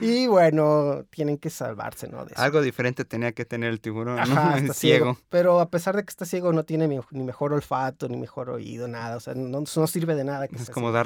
y 0.00 0.26
bueno, 0.26 1.04
tienen 1.10 1.38
que 1.38 1.50
salvarse, 1.50 2.08
¿no? 2.08 2.24
De 2.24 2.32
eso. 2.32 2.42
Algo 2.42 2.62
diferente 2.62 3.04
tenía 3.04 3.32
que 3.32 3.44
tener 3.44 3.70
el 3.70 3.80
tiburón, 3.80 4.16
¿no? 4.16 4.22
Ajá, 4.22 4.56
está 4.58 4.72
ciego. 4.74 5.14
ciego. 5.14 5.18
Pero 5.28 5.60
a 5.60 5.68
pesar 5.70 5.96
de 5.96 6.04
que 6.04 6.10
está 6.10 6.24
ciego, 6.24 6.52
no 6.52 6.64
tiene 6.64 6.88
ni, 6.88 7.22
mejor 7.22 7.52
olfato, 7.52 8.08
ni 8.08 8.16
mejor 8.16 8.50
oído, 8.50 8.88
nada. 8.88 9.16
O 9.16 9.20
sea, 9.20 9.34
no, 9.34 9.60
no 9.60 9.86
sirve 9.86 10.14
de 10.14 10.24
nada. 10.24 10.48
Que 10.48 10.56
Es 10.56 10.70
como. 10.70 10.92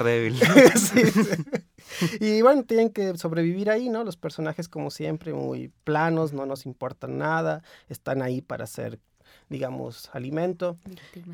Sí, 0.77 1.03
sí. 1.05 2.17
Y 2.19 2.41
bueno, 2.41 2.63
tienen 2.63 2.89
que 2.89 3.17
sobrevivir 3.17 3.69
ahí, 3.69 3.89
¿no? 3.89 4.03
Los 4.03 4.17
personajes, 4.17 4.67
como 4.67 4.91
siempre, 4.91 5.33
muy 5.33 5.71
planos, 5.83 6.33
no 6.33 6.45
nos 6.45 6.65
importan 6.65 7.17
nada, 7.17 7.63
están 7.89 8.21
ahí 8.21 8.41
para 8.41 8.65
hacer, 8.65 8.99
digamos, 9.49 10.09
alimento. 10.13 10.77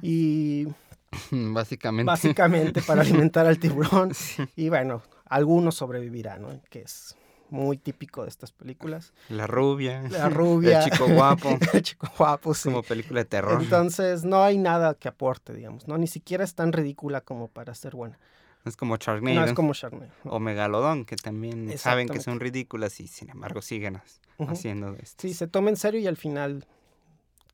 Y 0.02 0.68
Básicamente. 1.32 2.06
básicamente 2.08 2.82
para 2.82 3.02
alimentar 3.04 3.46
al 3.46 3.60
tiburón. 3.60 4.12
Y 4.56 4.70
bueno, 4.70 5.02
algunos 5.26 5.76
sobrevivirán, 5.76 6.42
¿no? 6.42 6.62
Que 6.70 6.82
es 6.82 7.16
muy 7.50 7.78
típico 7.78 8.24
de 8.24 8.30
estas 8.30 8.52
películas. 8.52 9.14
La 9.30 9.46
rubia. 9.46 10.02
La 10.10 10.28
rubia. 10.30 10.84
El 10.84 10.90
chico 10.92 11.08
guapo. 11.08 11.50
El 11.74 11.82
chico 11.84 12.08
guapo, 12.18 12.54
sí. 12.56 12.70
Como 12.70 12.82
película 12.82 13.20
de 13.20 13.26
terror. 13.26 13.62
Entonces, 13.62 14.24
no 14.24 14.42
hay 14.44 14.58
nada 14.58 14.96
que 14.96 15.08
aporte, 15.08 15.54
digamos, 15.54 15.88
¿no? 15.88 15.98
Ni 16.00 16.08
siquiera 16.08 16.44
es 16.44 16.56
tan 16.56 16.72
ridícula 16.74 17.22
como 17.22 17.50
para 17.50 17.76
ser 17.76 17.96
buena. 17.96 18.18
es 18.66 18.76
como 18.76 18.96
Sharknado. 18.98 19.40
No 19.40 19.46
es 19.46 19.54
como 19.54 19.74
Sharknado. 19.74 20.12
¿no? 20.24 20.32
O 20.32 20.40
Megalodón, 20.40 21.06
que 21.06 21.16
también 21.16 21.78
saben 21.78 22.08
que 22.10 22.20
son 22.22 22.40
ridículas 22.40 23.00
y 23.00 23.08
sin 23.08 23.30
embargo 23.30 23.62
siguen 23.62 24.02
Ujú. 24.40 24.52
haciendo 24.52 24.96
esto. 24.96 25.22
Sí, 25.22 25.36
se 25.36 25.48
toma 25.48 25.70
en 25.70 25.76
serio 25.78 26.00
y 26.00 26.08
al 26.08 26.18
final 26.18 26.66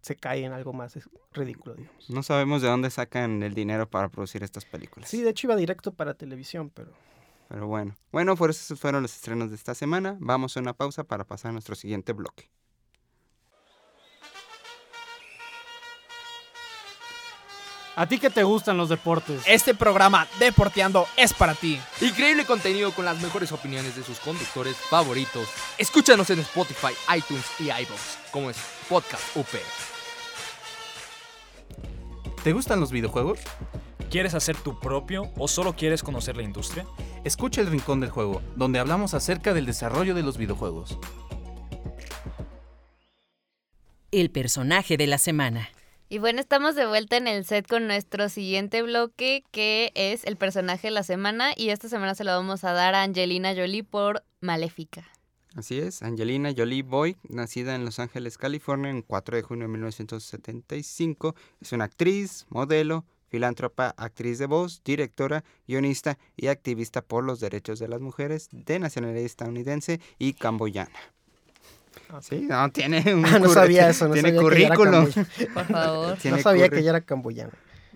se 0.01 0.15
cae 0.15 0.46
en 0.46 0.53
algo 0.53 0.74
más 0.74 0.96
es- 0.96 1.10
ridículo, 1.34 1.75
digamos. 1.75 2.10
No 2.10 2.24
sabemos 2.24 2.62
de 2.62 2.68
dónde 2.70 2.89
sacan 2.89 3.44
el 3.44 3.53
dinero 3.53 3.89
para 3.89 4.10
producir 4.10 4.44
estas 4.44 4.65
películas. 4.65 5.10
Sí, 5.10 5.22
de 5.22 5.29
hecho 5.32 5.48
iba 5.48 5.56
directo 5.56 5.94
para 5.94 6.13
televisión, 6.13 6.70
pero 6.70 6.91
Pero 7.50 7.65
bueno. 7.68 7.96
Bueno, 8.12 8.36
por 8.36 8.50
eso 8.51 8.62
esos 8.62 8.79
fueron 8.79 9.01
los 9.01 9.13
estrenos 9.15 9.50
de 9.50 9.56
esta 9.56 9.74
semana. 9.74 10.18
Vamos 10.20 10.56
a 10.56 10.60
una 10.60 10.74
pausa 10.74 11.03
para 11.03 11.24
pasar 11.25 11.50
a 11.50 11.53
nuestro 11.53 11.74
siguiente 11.75 12.13
bloque. 12.13 12.50
¿A 18.00 18.08
ti 18.08 18.18
que 18.18 18.29
te 18.29 18.44
gustan 18.44 18.77
los 18.77 18.88
deportes? 18.88 19.41
Este 19.46 19.75
programa 19.75 20.25
Deporteando 20.39 21.06
es 21.18 21.34
para 21.34 21.53
ti. 21.53 21.77
Increíble 22.00 22.46
contenido 22.46 22.94
con 22.94 23.03
las 23.03 23.22
mejores 23.22 23.51
opiniones 23.51 23.98
de 23.98 24.03
sus 24.06 24.22
conductores 24.22 24.77
favoritos. 24.77 25.50
Escúchanos 25.77 26.29
en 26.29 26.39
Spotify, 26.39 26.94
iTunes 27.18 27.46
y 27.60 27.63
iVoox, 27.65 28.32
como 28.32 28.51
es 28.51 28.58
Podcast 28.88 29.36
UP. 29.36 29.48
¿Te 32.41 32.53
gustan 32.53 32.79
los 32.79 32.94
videojuegos? 32.94 33.41
¿Quieres 34.10 34.34
hacer 34.34 34.56
tu 34.56 34.79
propio 34.79 35.29
o 35.38 35.50
solo 35.50 35.75
quieres 35.75 36.01
conocer 36.01 36.38
la 36.38 36.44
industria? 36.44 36.86
Escucha 37.25 37.60
El 37.60 37.68
Rincón 37.68 38.00
del 38.00 38.12
Juego, 38.12 38.41
donde 38.56 38.79
hablamos 38.79 39.13
acerca 39.13 39.53
del 39.53 39.65
desarrollo 39.65 40.15
de 40.15 40.24
los 40.24 40.38
videojuegos. 40.38 40.98
El 44.12 44.32
personaje 44.32 44.96
de 44.96 45.08
la 45.08 45.18
semana. 45.18 45.68
Y 46.12 46.18
bueno, 46.18 46.39
estamos 46.39 46.74
de 46.74 46.88
vuelta 46.88 47.18
en 47.18 47.28
el 47.28 47.46
set 47.46 47.68
con 47.68 47.86
nuestro 47.86 48.30
siguiente 48.30 48.82
bloque, 48.82 49.44
que 49.51 49.92
es 49.94 50.25
el 50.25 50.38
personaje 50.38 50.88
de 50.88 50.92
la 50.92 51.04
semana. 51.04 51.51
Y 51.56 51.70
esta 51.70 51.88
semana 51.88 52.16
se 52.16 52.24
lo 52.24 52.32
vamos 52.32 52.63
a 52.63 52.74
dar 52.74 52.96
a 52.96 53.04
Angelina 53.04 53.54
Jolie 53.54 53.84
por 53.84 54.24
Maléfica. 54.42 55.08
Así 55.56 55.78
es, 55.78 56.01
Angelina 56.01 56.51
Jolie 56.58 56.82
Boy, 56.82 57.16
nacida 57.30 57.75
en 57.75 57.86
Los 57.86 58.00
Ángeles, 58.00 58.39
California, 58.39 58.89
en 58.89 59.04
4 59.04 59.36
de 59.36 59.44
junio 59.44 59.68
de 59.68 59.74
1975, 59.74 61.36
es 61.60 61.72
una 61.74 61.86
actriz, 61.86 62.48
modelo, 62.50 63.06
filántropa, 63.28 63.94
actriz 63.98 64.39
de 64.39 64.48
voz, 64.48 64.84
directora, 64.84 65.44
guionista 65.68 66.18
y 66.36 66.48
activista 66.48 67.04
por 67.04 67.24
los 67.24 67.39
derechos 67.39 67.78
de 67.80 67.88
las 67.88 68.00
mujeres 68.00 68.50
de 68.51 68.80
nacionalidad 68.80 69.24
estadounidense 69.24 70.00
y 70.18 70.34
camboyana. 70.34 71.00
Sí, 72.22 72.42
no, 72.50 72.70
tiene 72.72 73.04
un 73.13 73.25
Ah, 73.25 73.39
no 73.39 73.50
sabía 73.50 73.89
eso, 73.89 74.08
no 74.08 74.13
tiene 74.13 74.30
sabía 74.30 74.42
que 74.50 74.56
ella 74.56 74.66
era 74.68 74.75
currículum. 74.75 75.06
camboyana. 75.12 75.30
Por 75.54 75.66
favor. 75.66 76.18
Tiene 76.18 76.38
no 76.38 76.44
sabía 76.44 76.70
que 76.70 76.80
ella 76.80 76.89
era 76.92 77.01
camboyana. 77.01 77.51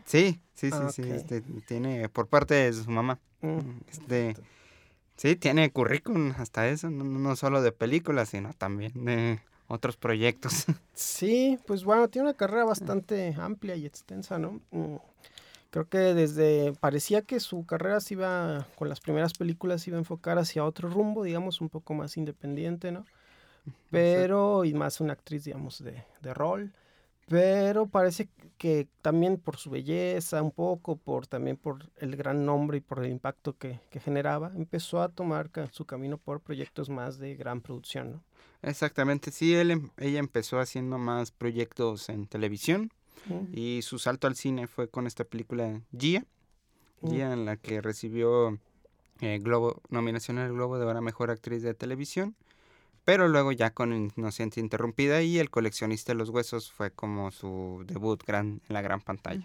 Sí, 0.06 0.40
sí, 0.54 0.70
sí, 0.70 0.78
Ah, 0.80 0.90
sí, 0.92 1.02
este, 1.04 1.42
tiene 1.66 2.10
por 2.10 2.28
parte 2.28 2.54
de 2.56 2.74
su 2.74 2.90
mamá. 2.92 3.20
Mm. 3.42 3.60
Este, 3.90 4.36
sí, 5.16 5.36
tiene 5.36 5.72
currículum 5.72 6.34
hasta 6.38 6.68
eso, 6.68 6.90
no, 6.90 7.04
no- 7.04 7.20
no 7.20 7.36
solo 7.36 7.62
de 7.62 7.72
películas, 7.72 8.30
sino 8.30 8.54
también 8.54 8.92
de 9.06 9.40
otros 9.68 9.98
proyectos. 9.98 10.66
Sí, 10.96 11.58
pues 11.66 11.84
bueno, 11.84 12.08
tiene 12.08 12.28
una 12.30 12.38
carrera 12.38 12.66
bastante 12.66 13.34
amplia 13.38 13.76
y 13.76 13.86
extensa, 13.86 14.38
¿no? 14.38 14.62
Mm, 14.72 14.96
Creo 15.72 15.90
que 15.90 15.98
desde 15.98 16.72
parecía 16.80 17.24
que 17.24 17.40
su 17.40 17.66
carrera 17.66 18.00
se 18.00 18.14
iba, 18.14 18.68
con 18.76 18.90
las 18.90 19.00
primeras 19.00 19.34
películas 19.34 19.82
se 19.82 19.90
iba 19.90 19.98
a 19.98 20.02
enfocar 20.02 20.38
hacia 20.38 20.64
otro 20.66 20.88
rumbo, 20.90 21.24
digamos, 21.24 21.62
un 21.62 21.70
poco 21.70 21.96
más 21.96 22.16
independiente, 22.16 22.92
¿no? 22.92 23.06
Pero, 23.90 24.66
y 24.66 24.74
más 24.74 25.00
una 25.02 25.14
actriz, 25.14 25.44
digamos, 25.44 25.84
de, 25.84 26.04
de 26.22 26.34
rol. 26.34 26.74
Pero 27.28 27.88
parece 27.88 28.28
que 28.58 28.88
también 29.02 29.38
por 29.38 29.58
su 29.58 29.70
belleza, 29.70 30.42
un 30.42 30.52
poco, 30.52 30.98
por 30.98 31.26
también 31.26 31.56
por 31.56 31.90
el 31.98 32.16
gran 32.18 32.46
nombre 32.46 32.78
y 32.78 32.82
por 32.82 33.04
el 33.04 33.12
impacto 33.12 33.58
que, 33.58 33.80
que 33.90 34.00
generaba, 34.00 34.52
empezó 34.56 35.02
a 35.02 35.10
tomar 35.10 35.50
su 35.72 35.86
camino 35.86 36.18
por 36.18 36.42
proyectos 36.42 36.90
más 36.90 37.20
de 37.20 37.36
gran 37.36 37.62
producción, 37.62 38.12
¿no? 38.12 38.24
Exactamente, 38.62 39.32
sí, 39.32 39.54
él, 39.56 39.72
em- 39.72 39.90
ella 39.98 40.20
empezó 40.20 40.60
haciendo 40.60 40.98
más 40.98 41.32
proyectos 41.32 42.10
en 42.10 42.28
televisión 42.28 42.92
y 43.54 43.82
su 43.84 44.00
salto 44.00 44.28
al 44.28 44.36
cine 44.36 44.68
fue 44.68 44.90
con 44.90 45.08
esta 45.08 45.24
película 45.24 45.82
Gia. 45.98 46.26
Gia 47.02 47.32
en 47.34 47.46
la 47.46 47.56
que 47.58 47.82
recibió 47.82 48.58
eh, 49.22 49.40
Globo, 49.42 49.82
nominación 49.90 50.40
al 50.40 50.52
Globo 50.52 50.78
de 50.78 50.86
Oro 50.86 50.98
a 51.00 51.02
Mejor 51.02 51.32
Actriz 51.32 51.62
de 51.64 51.74
Televisión, 51.74 52.36
pero 53.06 53.28
luego 53.28 53.52
ya 53.52 53.72
con 53.74 54.12
Inocente 54.16 54.60
Interrumpida 54.60 55.22
y 55.22 55.40
El 55.40 55.50
Coleccionista 55.50 56.14
de 56.14 56.18
los 56.18 56.30
Huesos 56.30 56.72
fue 56.72 56.92
como 56.92 57.32
su 57.32 57.84
debut 57.86 58.24
gran, 58.26 58.62
en 58.68 58.74
la 58.74 58.82
gran 58.82 59.02
pantalla. 59.02 59.44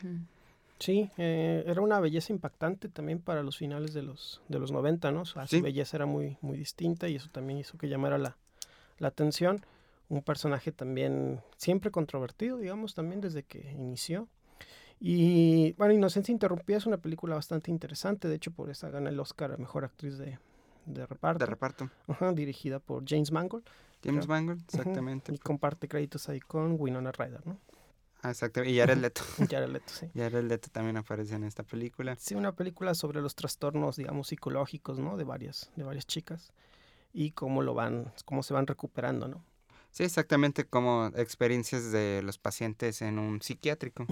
Sí, 0.79 1.11
eh, 1.19 1.65
era 1.67 1.81
una 1.81 1.99
belleza 1.99 2.33
impactante 2.33 2.89
también 2.89 3.19
para 3.19 3.43
los 3.43 3.57
finales 3.57 3.95
de 3.95 4.03
los, 4.03 4.41
de 4.49 4.61
los 4.61 4.71
90, 4.71 5.11
¿no? 5.11 5.23
O 5.23 5.25
sea, 5.25 5.47
Sí. 5.47 5.59
Su 5.59 5.65
belleza 5.65 5.97
era 5.97 6.07
muy, 6.07 6.37
muy 6.41 6.57
distinta 6.57 7.09
y 7.09 7.17
eso 7.17 7.29
también 7.33 7.59
hizo 7.59 7.77
que 7.79 7.89
llamara 7.89 8.17
la, 8.17 8.37
la 8.99 9.09
atención. 9.09 9.65
Un 10.09 10.23
personaje 10.23 10.71
también 10.71 11.41
siempre 11.57 11.91
controvertido, 11.91 12.59
digamos, 12.59 12.95
también 12.95 13.21
desde 13.21 13.43
que 13.43 13.73
inició. 13.73 14.29
Y 15.01 15.73
bueno, 15.73 15.95
Inocencia 15.95 16.33
Interrumpida 16.33 16.77
es 16.77 16.87
una 16.87 16.97
película 16.97 17.35
bastante 17.35 17.71
interesante, 17.71 18.29
de 18.29 18.37
hecho 18.37 18.53
por 18.53 18.71
esa 18.71 18.89
gana 18.91 19.11
el 19.11 19.21
Oscar 19.21 19.53
a 19.53 19.57
Mejor 19.57 19.85
Actriz 19.85 20.17
de, 20.19 20.39
de 20.89 21.07
Reparto, 21.07 21.39
De 21.39 21.47
reparto. 21.47 21.91
Ajá, 22.07 22.33
dirigida 22.33 22.79
por 22.79 23.05
James 23.07 23.31
Mangold. 23.31 23.65
James 24.03 24.27
Creo. 24.27 24.37
Mangold, 24.37 24.63
exactamente. 24.63 25.35
Y 25.35 25.39
comparte 25.39 25.89
créditos 25.89 26.29
ahí 26.29 26.41
con 26.41 26.77
Winona 26.79 27.13
Ryder, 27.13 27.47
¿no? 27.47 27.59
Ah, 28.23 28.31
exactamente. 28.31 28.73
Y 28.75 28.79
Jared 28.79 28.99
Leto. 28.99 29.23
Jared 29.51 29.69
Leto, 29.69 29.93
sí. 29.93 30.09
Jared 30.15 30.45
Leto 30.45 30.69
también 30.71 30.97
aparece 30.97 31.35
en 31.35 31.45
esta 31.45 31.63
película. 31.63 32.17
Sí, 32.19 32.35
una 32.35 32.53
película 32.53 32.95
sobre 32.95 33.21
los 33.21 33.35
trastornos, 33.35 33.97
digamos, 33.97 34.29
psicológicos, 34.29 34.99
¿no? 34.99 35.17
De 35.17 35.25
varias, 35.25 35.71
de 35.77 35.85
varias 35.85 36.07
chicas 36.07 36.53
y 37.13 37.33
cómo 37.33 37.63
lo 37.63 37.75
van, 37.75 38.13
cómo 38.25 38.43
se 38.43 38.55
van 38.55 38.67
recuperando, 38.67 39.29
¿no? 39.29 39.45
Sí, 39.91 40.05
exactamente 40.05 40.65
como 40.65 41.07
experiencias 41.17 41.91
de 41.91 42.23
los 42.23 42.39
pacientes 42.39 43.03
en 43.03 43.19
un 43.19 43.41
psiquiátrico. 43.41 44.07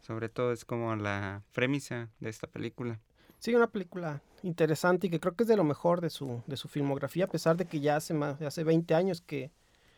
Sobre 0.00 0.28
todo 0.28 0.52
es 0.52 0.64
como 0.64 0.96
la 0.96 1.42
premisa 1.52 2.08
de 2.18 2.30
esta 2.30 2.46
película. 2.46 2.98
Sí, 3.38 3.54
una 3.54 3.68
película 3.68 4.20
interesante 4.42 5.06
y 5.06 5.10
que 5.10 5.20
creo 5.20 5.34
que 5.34 5.44
es 5.44 5.48
de 5.48 5.56
lo 5.56 5.64
mejor 5.64 6.00
de 6.00 6.10
su, 6.10 6.42
de 6.46 6.56
su 6.56 6.68
filmografía, 6.68 7.24
a 7.24 7.28
pesar 7.28 7.56
de 7.56 7.66
que 7.66 7.80
ya 7.80 7.96
hace 7.96 8.14
más, 8.14 8.40
hace 8.42 8.64
20 8.64 8.94
años 8.94 9.20
que, 9.20 9.50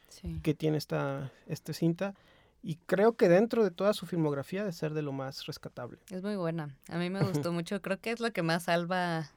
Sí. 0.09 0.41
que 0.43 0.55
tiene 0.55 0.77
esta, 0.79 1.31
esta 1.47 1.73
cinta. 1.73 2.15
Y 2.63 2.77
creo 2.87 3.17
que 3.17 3.29
dentro 3.29 3.63
de 3.65 3.71
toda 3.71 3.95
su 3.95 4.05
filmografía 4.07 4.65
de 4.65 4.73
ser 4.73 4.93
de 4.93 5.03
lo 5.03 5.13
más 5.13 5.47
rescatable. 5.47 5.99
Es 6.11 6.23
muy 6.23 6.37
buena. 6.37 6.75
A 6.89 6.99
mí 6.99 7.09
me 7.09 7.21
gustó 7.49 7.53
mucho. 7.53 7.81
Creo 7.81 7.99
que 8.01 8.11
es 8.11 8.21
lo 8.21 8.33
que 8.33 8.43
más 8.43 8.65
salva. 8.65 9.31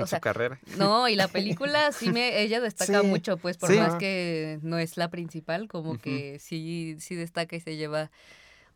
O 0.00 0.06
sea, 0.06 0.18
su 0.18 0.20
carrera. 0.20 0.60
no, 0.78 1.08
y 1.08 1.16
la 1.16 1.26
película 1.32 1.90
sí 1.92 2.12
me, 2.12 2.40
ella 2.40 2.60
destaca 2.60 3.00
Sí, 3.00 3.06
mucho, 3.06 3.36
pues 3.36 3.58
por 3.58 3.68
sí. 3.68 3.76
más 3.78 3.96
que 3.96 4.60
no 4.62 4.78
es 4.78 4.96
la 4.96 5.10
principal, 5.10 5.66
como 5.68 5.98
que 5.98 6.38
sí, 6.38 6.96
sí 7.00 7.16
destaca 7.16 7.56
y 7.56 7.60
se 7.60 7.76
lleva. 7.76 8.10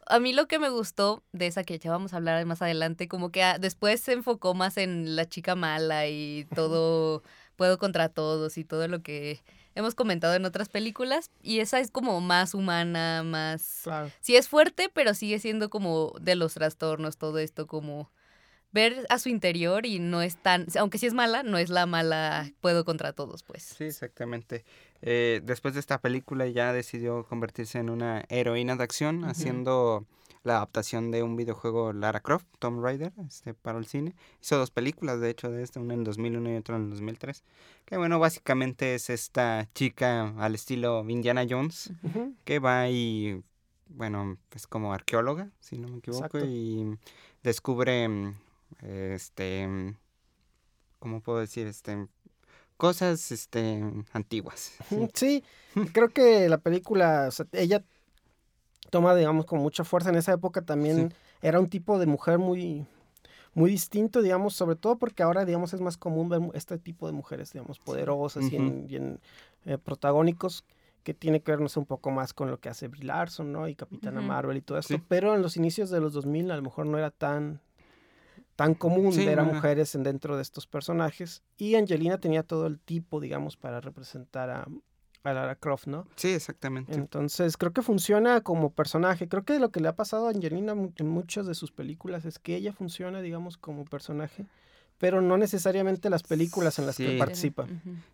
A 0.06 0.20
mí 0.20 0.32
lo 0.32 0.46
que 0.46 0.58
me 0.58 0.68
gustó 0.68 1.22
de 1.32 1.46
esa 1.46 1.64
que 1.64 1.78
ya 1.78 1.90
vamos 1.90 2.12
a 2.12 2.16
hablar 2.16 2.44
más 2.46 2.62
adelante, 2.62 3.08
como 3.08 3.30
que 3.30 3.42
ah, 3.42 3.58
después 3.58 4.00
se 4.00 4.12
enfocó 4.12 4.54
más 4.54 4.76
en 4.76 5.16
la 5.16 5.26
chica 5.28 5.54
mala 5.54 6.06
y 6.06 6.46
todo, 6.54 7.22
puedo 7.56 7.78
contra 7.78 8.08
todos 8.08 8.56
y 8.58 8.64
todo 8.64 8.88
lo 8.88 9.02
que 9.02 9.42
hemos 9.74 9.94
comentado 9.94 10.34
en 10.34 10.44
otras 10.44 10.68
películas. 10.68 11.30
Y 11.42 11.60
esa 11.60 11.80
es 11.80 11.90
como 11.90 12.20
más 12.20 12.54
humana, 12.54 13.22
más... 13.24 13.80
Claro. 13.84 14.10
Sí 14.20 14.36
es 14.36 14.48
fuerte, 14.48 14.90
pero 14.92 15.14
sigue 15.14 15.38
siendo 15.38 15.70
como 15.70 16.12
de 16.20 16.36
los 16.36 16.54
trastornos, 16.54 17.16
todo 17.18 17.38
esto 17.38 17.66
como 17.66 18.10
ver 18.76 19.06
a 19.08 19.18
su 19.18 19.30
interior 19.30 19.86
y 19.86 19.98
no 19.98 20.20
es 20.20 20.36
tan, 20.36 20.66
aunque 20.78 20.98
sí 20.98 21.06
es 21.06 21.14
mala, 21.14 21.42
no 21.42 21.56
es 21.56 21.70
la 21.70 21.86
mala 21.86 22.52
puedo 22.60 22.84
contra 22.84 23.14
todos, 23.14 23.42
pues. 23.42 23.62
Sí, 23.62 23.84
exactamente. 23.84 24.66
Eh, 25.00 25.40
después 25.42 25.72
de 25.72 25.80
esta 25.80 25.98
película 25.98 26.46
ya 26.46 26.74
decidió 26.74 27.24
convertirse 27.24 27.78
en 27.78 27.88
una 27.88 28.24
heroína 28.28 28.76
de 28.76 28.84
acción, 28.84 29.24
haciendo 29.24 30.04
la 30.42 30.56
adaptación 30.58 31.10
de 31.10 31.22
un 31.22 31.36
videojuego 31.36 31.94
Lara 31.94 32.20
Croft, 32.20 32.46
Tomb 32.58 32.82
Raider, 32.84 33.14
este, 33.26 33.54
para 33.54 33.78
el 33.78 33.86
cine. 33.86 34.14
Hizo 34.42 34.58
dos 34.58 34.70
películas, 34.70 35.20
de 35.20 35.30
hecho, 35.30 35.50
de 35.50 35.62
este, 35.62 35.80
una 35.80 35.94
en 35.94 36.04
2001 36.04 36.52
y 36.52 36.56
otra 36.56 36.76
en 36.76 36.90
2003. 36.90 37.42
Que 37.86 37.96
bueno, 37.96 38.18
básicamente 38.18 38.94
es 38.94 39.08
esta 39.08 39.68
chica 39.74 40.34
al 40.36 40.54
estilo 40.54 41.02
Indiana 41.08 41.46
Jones, 41.48 41.92
que 42.44 42.58
va 42.58 42.90
y, 42.90 43.42
bueno, 43.88 44.36
es 44.54 44.66
como 44.66 44.92
arqueóloga, 44.92 45.50
si 45.60 45.78
no 45.78 45.88
me 45.88 45.98
equivoco, 45.98 46.26
Exacto. 46.26 46.46
y 46.46 46.96
descubre, 47.42 48.06
mm, 48.06 48.34
este, 48.82 49.94
¿cómo 50.98 51.20
puedo 51.20 51.38
decir? 51.38 51.66
Este, 51.66 52.06
cosas, 52.76 53.32
este, 53.32 53.82
antiguas. 54.12 54.72
sí. 54.88 55.08
Sí, 55.14 55.44
creo 55.92 56.08
que 56.10 56.48
la 56.48 56.58
película, 56.58 57.26
o 57.28 57.30
sea, 57.30 57.46
ella 57.52 57.84
toma, 58.90 59.14
digamos, 59.14 59.46
con 59.46 59.60
mucha 59.60 59.84
fuerza. 59.84 60.10
En 60.10 60.16
esa 60.16 60.32
época 60.32 60.62
también 60.62 61.12
era 61.42 61.60
un 61.60 61.68
tipo 61.68 61.98
de 61.98 62.06
mujer 62.06 62.38
muy, 62.38 62.86
muy 63.54 63.70
distinto, 63.70 64.22
digamos, 64.22 64.54
sobre 64.54 64.76
todo 64.76 64.96
porque 64.96 65.22
ahora, 65.22 65.44
digamos, 65.44 65.74
es 65.74 65.80
más 65.80 65.96
común 65.96 66.28
ver 66.28 66.40
este 66.54 66.78
tipo 66.78 67.06
de 67.06 67.12
mujeres, 67.12 67.52
digamos, 67.52 67.78
poderosas 67.78 68.50
y 68.50 68.56
en, 68.56 68.66
Ujú. 68.66 68.86
y 68.88 68.96
en, 68.96 69.20
eh, 69.64 69.78
protagónicos 69.78 70.64
que 71.02 71.14
tiene 71.14 71.40
que 71.40 71.52
ver, 71.52 71.60
no 71.60 71.68
sé, 71.68 71.78
un 71.78 71.86
poco 71.86 72.10
más 72.10 72.34
con 72.34 72.50
lo 72.50 72.58
que 72.58 72.68
hace 72.68 72.88
Brie 72.88 73.04
Larson, 73.04 73.52
¿no? 73.52 73.68
Y 73.68 73.76
Capitana. 73.76 74.20
Marvel 74.20 74.56
y 74.56 74.60
todo 74.60 74.76
esto. 74.78 75.00
Pero 75.06 75.36
en 75.36 75.42
los 75.42 75.56
inicios 75.56 75.88
de 75.90 76.00
los 76.00 76.12
2000 76.12 76.50
a 76.50 76.56
lo 76.56 76.62
mejor 76.62 76.86
no 76.86 76.98
era 76.98 77.12
tan 77.12 77.60
tan 78.56 78.74
común 78.74 79.12
Sí, 79.12 79.24
ver 79.24 79.38
a 79.38 79.44
mujeres 79.44 79.94
en 79.94 80.02
dentro 80.02 80.36
de 80.36 80.42
estos 80.42 80.66
personajes 80.66 81.42
y 81.56 81.74
Angelina 81.76 82.18
tenía 82.18 82.42
todo 82.42 82.66
el 82.66 82.80
tipo 82.80 83.20
digamos 83.20 83.56
para 83.56 83.80
representar 83.80 84.50
a, 84.50 84.66
a 85.22 85.32
Lara 85.32 85.54
Croft, 85.56 85.86
¿no? 85.86 86.06
Sí, 86.16 86.28
exactamente. 86.28 86.94
Entonces 86.94 87.56
creo 87.56 87.72
que 87.72 87.82
funciona 87.82 88.40
como 88.40 88.70
personaje. 88.70 89.28
Creo 89.28 89.44
que 89.44 89.58
lo 89.58 89.70
que 89.70 89.80
le 89.80 89.88
ha 89.88 89.96
pasado 89.96 90.26
a 90.26 90.30
Angelina 90.30 90.72
en 90.72 91.08
muchas 91.08 91.46
de 91.46 91.54
sus 91.54 91.70
películas 91.70 92.24
es 92.24 92.38
que 92.38 92.56
ella 92.56 92.72
funciona, 92.72 93.20
digamos, 93.20 93.56
como 93.56 93.84
personaje, 93.84 94.46
pero 94.98 95.20
no 95.20 95.36
necesariamente 95.36 96.08
las 96.10 96.22
películas 96.22 96.78
en 96.78 96.86
las 96.86 96.96
que 96.96 97.18
participa. 97.18 97.66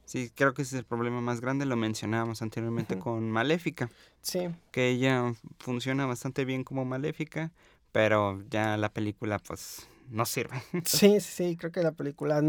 Sí, 0.04 0.32
creo 0.34 0.54
que 0.54 0.62
ese 0.62 0.76
es 0.76 0.80
el 0.80 0.84
problema 0.84 1.20
más 1.20 1.40
grande, 1.40 1.66
lo 1.66 1.76
mencionábamos 1.76 2.42
anteriormente 2.42 2.98
con 2.98 3.30
Maléfica, 3.30 3.88
Sí, 4.20 4.48
que 4.70 4.88
ella 4.88 5.34
funciona 5.58 6.06
bastante 6.06 6.44
bien 6.44 6.64
como 6.64 6.84
Maléfica, 6.84 7.52
pero 7.92 8.42
ya 8.50 8.76
la 8.76 8.88
película 8.88 9.38
pues 9.38 9.86
no 10.12 10.24
sirve. 10.26 10.62
sí, 10.84 11.20
sí, 11.20 11.20
sí, 11.20 11.56
creo 11.56 11.72
que 11.72 11.82
la 11.82 11.92
película, 11.92 12.42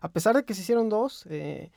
a 0.00 0.08
pesar 0.08 0.36
de 0.36 0.44
que 0.44 0.54
se 0.54 0.62
hicieron 0.62 0.88
dos, 0.88 1.26
eh, 1.28 1.70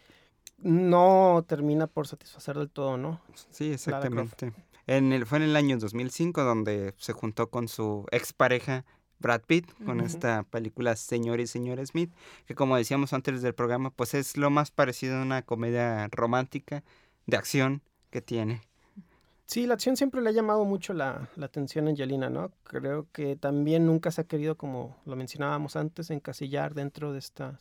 no 0.57 1.43
termina 1.47 1.87
por 1.87 2.07
satisfacer 2.07 2.57
del 2.57 2.69
todo, 2.69 2.97
¿no? 2.97 3.21
Sí, 3.49 3.73
exactamente. 3.73 4.53
En 4.87 5.13
el, 5.13 5.25
fue 5.25 5.37
en 5.37 5.45
el 5.45 5.55
año 5.55 5.77
2005 5.77 6.43
donde 6.43 6.93
se 6.97 7.13
juntó 7.13 7.49
con 7.49 7.67
su 7.67 8.05
expareja 8.11 8.85
Brad 9.19 9.41
Pitt 9.47 9.71
con 9.85 10.01
esta 10.01 10.43
película 10.43 10.97
Señor 10.97 11.39
y 11.39 11.47
Señora 11.47 11.85
Smith, 11.85 12.11
que 12.45 12.55
como 12.55 12.75
decíamos 12.75 13.13
antes 13.13 13.41
del 13.41 13.55
programa, 13.55 13.89
pues 13.89 14.13
es 14.13 14.35
lo 14.35 14.49
más 14.49 14.71
parecido 14.71 15.17
a 15.17 15.21
una 15.21 15.41
comedia 15.43 16.09
romántica 16.11 16.83
de 17.25 17.37
acción 17.37 17.81
que 18.09 18.21
tiene. 18.21 18.61
Sí, 19.45 19.67
la 19.67 19.75
acción 19.75 19.97
siempre 19.97 20.21
le 20.21 20.29
ha 20.29 20.33
llamado 20.33 20.65
mucho 20.65 20.93
la, 20.93 21.29
la 21.35 21.45
atención 21.45 21.87
a 21.87 21.91
Angelina, 21.91 22.29
¿no? 22.29 22.51
Creo 22.63 23.07
que 23.11 23.35
también 23.35 23.85
nunca 23.85 24.09
se 24.11 24.21
ha 24.21 24.23
querido, 24.23 24.57
como 24.57 24.97
lo 25.05 25.15
mencionábamos 25.15 25.75
antes, 25.75 26.09
encasillar 26.09 26.73
dentro 26.73 27.13
de 27.13 27.19
estas... 27.19 27.59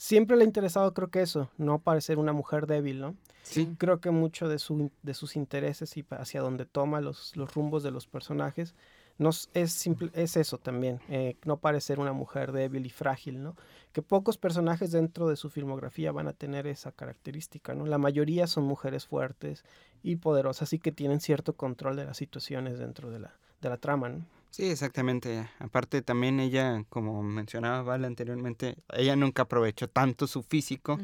Siempre 0.00 0.36
le 0.36 0.44
ha 0.44 0.46
interesado, 0.46 0.94
creo 0.94 1.10
que 1.10 1.22
eso, 1.22 1.50
no 1.58 1.80
parecer 1.80 2.20
una 2.20 2.32
mujer 2.32 2.68
débil, 2.68 3.00
¿no? 3.00 3.16
Sí, 3.42 3.74
Creo 3.78 4.00
que 4.00 4.12
mucho 4.12 4.48
de, 4.48 4.60
su, 4.60 4.92
de 5.02 5.12
sus 5.12 5.34
intereses 5.34 5.96
y 5.96 6.06
hacia 6.10 6.40
donde 6.40 6.66
toma 6.66 7.00
los, 7.00 7.36
los 7.36 7.52
rumbos 7.52 7.82
de 7.82 7.90
los 7.90 8.06
personajes 8.06 8.76
nos, 9.18 9.50
es, 9.54 9.72
simple, 9.72 10.12
es 10.14 10.36
eso 10.36 10.58
también, 10.58 11.00
eh, 11.08 11.36
no 11.44 11.56
parecer 11.56 11.98
una 11.98 12.12
mujer 12.12 12.52
débil 12.52 12.86
y 12.86 12.90
frágil, 12.90 13.42
¿no? 13.42 13.56
Que 13.92 14.00
pocos 14.00 14.38
personajes 14.38 14.92
dentro 14.92 15.26
de 15.28 15.34
su 15.34 15.50
filmografía 15.50 16.12
van 16.12 16.28
a 16.28 16.32
tener 16.32 16.68
esa 16.68 16.92
característica, 16.92 17.74
¿no? 17.74 17.84
La 17.84 17.98
mayoría 17.98 18.46
son 18.46 18.62
mujeres 18.62 19.04
fuertes 19.04 19.64
y 20.04 20.14
poderosas 20.14 20.72
y 20.74 20.78
que 20.78 20.92
tienen 20.92 21.18
cierto 21.18 21.56
control 21.56 21.96
de 21.96 22.04
las 22.04 22.16
situaciones 22.16 22.78
dentro 22.78 23.10
de 23.10 23.18
la, 23.18 23.34
de 23.60 23.68
la 23.68 23.78
trama, 23.78 24.10
¿no? 24.10 24.37
Sí, 24.50 24.64
exactamente. 24.70 25.48
Aparte 25.58 26.02
también 26.02 26.40
ella, 26.40 26.84
como 26.88 27.22
mencionaba 27.22 27.82
Val 27.82 28.04
anteriormente, 28.04 28.76
ella 28.92 29.14
nunca 29.14 29.42
aprovechó 29.42 29.88
tanto 29.88 30.26
su 30.26 30.42
físico 30.42 30.98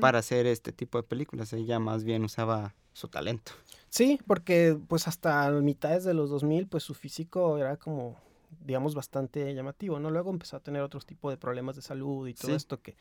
para 0.00 0.18
hacer 0.18 0.46
este 0.46 0.72
tipo 0.72 0.98
de 0.98 1.04
películas. 1.04 1.52
Ella 1.52 1.78
más 1.78 2.04
bien 2.04 2.24
usaba 2.24 2.74
su 2.92 3.08
talento. 3.08 3.52
Sí, 3.90 4.18
porque 4.26 4.76
pues 4.88 5.06
hasta 5.08 5.50
mitades 5.52 6.04
de 6.04 6.14
los 6.14 6.30
2000 6.30 6.66
pues 6.66 6.82
su 6.82 6.94
físico 6.94 7.58
era 7.58 7.76
como 7.76 8.16
digamos 8.64 8.94
bastante 8.94 9.54
llamativo, 9.54 10.00
¿no? 10.00 10.10
Luego 10.10 10.30
empezó 10.30 10.56
a 10.56 10.60
tener 10.60 10.82
otros 10.82 11.04
tipos 11.06 11.30
de 11.32 11.36
problemas 11.36 11.76
de 11.76 11.82
salud 11.82 12.26
y 12.26 12.34
todo 12.34 12.50
Sí. 12.50 12.56
esto 12.56 12.80
que, 12.80 12.96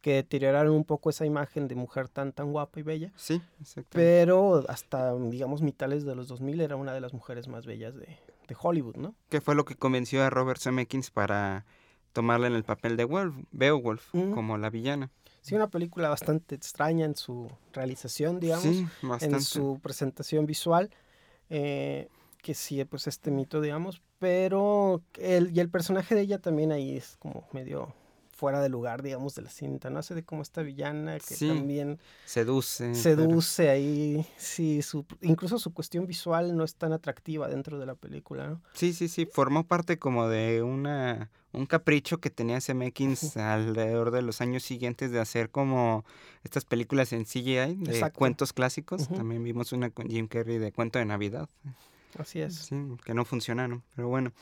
que 0.00 0.14
deterioraron 0.14 0.74
un 0.74 0.84
poco 0.84 1.10
esa 1.10 1.26
imagen 1.26 1.68
de 1.68 1.74
mujer 1.74 2.08
tan 2.08 2.32
tan 2.32 2.52
guapa 2.52 2.80
y 2.80 2.82
bella, 2.82 3.12
Sí, 3.16 3.42
exactamente. 3.60 3.88
pero 3.92 4.64
hasta 4.68 5.14
digamos 5.16 5.60
mitades 5.62 6.04
de 6.04 6.14
los 6.14 6.28
2000 6.28 6.60
era 6.60 6.76
una 6.76 6.94
de 6.94 7.00
las 7.00 7.12
mujeres 7.12 7.48
más 7.48 7.66
bellas 7.66 7.94
de, 7.96 8.06
de 8.50 8.56
Hollywood, 8.60 8.96
¿no? 8.96 9.14
Que 9.30 9.40
fue 9.40 9.54
lo 9.54 9.64
que 9.64 9.74
convenció 9.76 10.22
a 10.22 10.28
Robert 10.30 10.60
Zemeckis 10.60 11.10
para 11.10 11.64
tomarla 12.12 12.48
en 12.48 12.54
el 12.54 12.64
papel 12.64 12.96
de 12.96 13.04
Wolf, 13.04 13.34
Beowulf, 13.52 14.12
Mm. 14.12 14.32
como 14.32 14.58
la 14.58 14.68
villana. 14.68 15.10
Sí, 15.40 15.54
una 15.54 15.68
película 15.70 16.08
bastante 16.10 16.54
extraña 16.54 17.06
en 17.06 17.14
su 17.16 17.48
realización, 17.72 18.40
digamos. 18.40 18.64
sí, 18.64 18.86
en 19.22 19.40
su 19.40 19.78
presentación 19.80 20.44
visual, 20.44 20.90
eh, 21.48 22.08
que 22.42 22.54
sí, 22.54 22.84
pues 22.84 23.06
este 23.06 23.30
mito, 23.30 23.60
digamos, 23.60 24.02
pero 24.18 25.02
el, 25.18 25.56
y 25.56 25.60
el 25.60 25.70
personaje 25.70 26.14
de 26.14 26.22
ella 26.22 26.38
también 26.38 26.72
ahí 26.72 26.96
es 26.96 27.16
como 27.18 27.48
medio 27.52 27.94
fuera 28.40 28.62
de 28.62 28.70
lugar, 28.70 29.02
digamos, 29.02 29.34
de 29.34 29.42
la 29.42 29.50
cinta, 29.50 29.90
¿no? 29.90 29.98
Hace 29.98 30.14
de 30.14 30.24
como 30.24 30.40
esta 30.40 30.62
villana 30.62 31.18
que 31.18 31.34
Sí, 31.34 31.46
también 31.48 31.98
Seduce. 32.24 32.84
pero- 32.84 32.94
seduce 32.94 33.68
ahí, 33.68 34.26
sí, 34.38 34.80
su, 34.80 35.04
incluso 35.20 35.58
su 35.58 35.74
cuestión 35.74 36.06
visual 36.06 36.56
no 36.56 36.64
es 36.64 36.74
tan 36.74 36.94
atractiva 36.94 37.48
dentro 37.48 37.78
de 37.78 37.84
la 37.84 37.94
película, 37.94 38.48
¿no? 38.48 38.62
Sí, 38.72 38.94
sí, 38.94 39.08
sí, 39.08 39.26
formó 39.26 39.64
parte 39.64 39.98
como 39.98 40.26
de 40.28 40.62
una 40.62 41.30
un 41.52 41.66
capricho 41.66 42.18
que 42.18 42.30
tenía 42.30 42.60
Zemeckis 42.60 43.36
alrededor 43.36 44.12
de 44.12 44.22
los 44.22 44.40
años 44.40 44.62
siguientes 44.62 45.10
de 45.10 45.18
hacer 45.18 45.50
como 45.50 46.04
estas 46.44 46.64
películas 46.64 47.12
en 47.12 47.24
CGI 47.26 47.74
de 47.74 47.90
Exacto. 47.90 48.18
cuentos 48.20 48.52
clásicos. 48.52 49.08
También 49.08 49.42
vimos 49.42 49.72
una 49.72 49.90
con 49.90 50.08
Jim 50.08 50.28
Carrey 50.28 50.58
de 50.58 50.70
cuento 50.70 51.00
de 51.00 51.06
Navidad. 51.06 51.48
Así 52.16 52.40
es. 52.40 52.54
Sí, 52.54 52.76
que 53.04 53.14
no 53.14 53.24
funcionaron, 53.24 53.82
pero 53.96 54.06
bueno. 54.08 54.32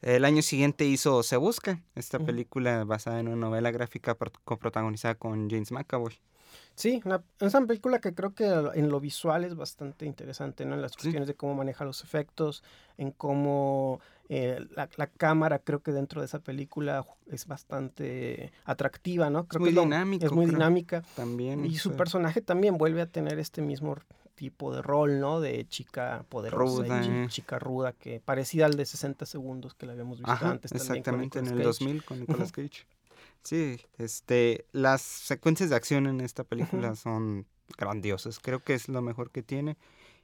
El 0.00 0.24
año 0.24 0.42
siguiente 0.42 0.84
hizo 0.84 1.22
Se 1.22 1.36
Busca, 1.36 1.80
esta 1.96 2.18
película 2.20 2.84
basada 2.84 3.18
en 3.18 3.28
una 3.28 3.36
novela 3.36 3.70
gráfica 3.72 4.14
pro- 4.16 4.30
coprotagonizada 4.44 5.16
con 5.16 5.50
James 5.50 5.72
McAvoy. 5.72 6.14
Sí, 6.76 7.02
una, 7.04 7.22
es 7.40 7.52
una 7.54 7.66
película 7.66 8.00
que 8.00 8.14
creo 8.14 8.32
que 8.34 8.44
en 8.46 8.88
lo 8.88 9.00
visual 9.00 9.42
es 9.44 9.56
bastante 9.56 10.06
interesante, 10.06 10.64
¿no? 10.64 10.76
En 10.76 10.82
las 10.82 10.92
Sí. 10.92 10.98
cuestiones 10.98 11.26
de 11.26 11.34
cómo 11.34 11.54
maneja 11.56 11.84
los 11.84 12.04
efectos, 12.04 12.62
en 12.96 13.10
cómo 13.10 14.00
eh, 14.28 14.64
la, 14.76 14.88
la 14.96 15.08
cámara 15.08 15.58
creo 15.58 15.82
que 15.82 15.90
dentro 15.90 16.20
de 16.20 16.26
esa 16.26 16.38
película 16.38 17.04
es 17.26 17.46
bastante 17.46 18.52
atractiva, 18.64 19.28
¿no? 19.30 19.46
Creo 19.48 19.60
muy 19.60 19.74
que 19.74 19.80
dinámico, 19.80 20.26
Es 20.26 20.32
muy 20.32 20.46
creo. 20.46 20.56
dinámica. 20.58 21.02
También. 21.16 21.64
Y 21.64 21.76
su 21.76 21.96
personaje 21.96 22.40
también 22.40 22.78
vuelve 22.78 23.02
a 23.02 23.06
tener 23.06 23.40
este 23.40 23.60
mismo 23.60 23.96
tipo 24.38 24.72
de 24.72 24.80
rol, 24.82 25.18
¿no? 25.18 25.40
De 25.40 25.66
chica 25.68 26.24
poderosa 26.28 26.84
Ruda, 26.84 27.04
y 27.04 27.08
eh. 27.08 27.26
chica 27.28 27.58
ruda, 27.58 27.92
que 27.92 28.20
parecida 28.20 28.66
al 28.66 28.76
de 28.76 28.86
60 28.86 29.26
segundos 29.26 29.74
que 29.74 29.84
la 29.84 29.92
habíamos 29.92 30.18
visto 30.18 30.30
Ajá, 30.30 30.52
antes 30.52 30.70
también. 30.70 30.90
exactamente, 30.98 31.38
en 31.40 31.44
Nicolas 31.46 31.80
el 31.80 31.84
Cage. 31.84 31.84
2000 31.84 32.04
con 32.04 32.20
Nicolas 32.20 32.52
Cage. 32.52 32.86
Sí, 33.42 33.80
este, 33.98 34.66
las 34.72 35.02
secuencias 35.02 35.70
de 35.70 35.76
acción 35.76 36.06
en 36.06 36.20
esta 36.20 36.44
película 36.44 36.94
son 36.94 37.46
grandiosas. 37.76 38.38
Creo 38.38 38.60
que 38.60 38.74
es 38.74 38.88
lo 38.88 39.02
mejor 39.02 39.30
que 39.30 39.42
tiene. 39.42 39.76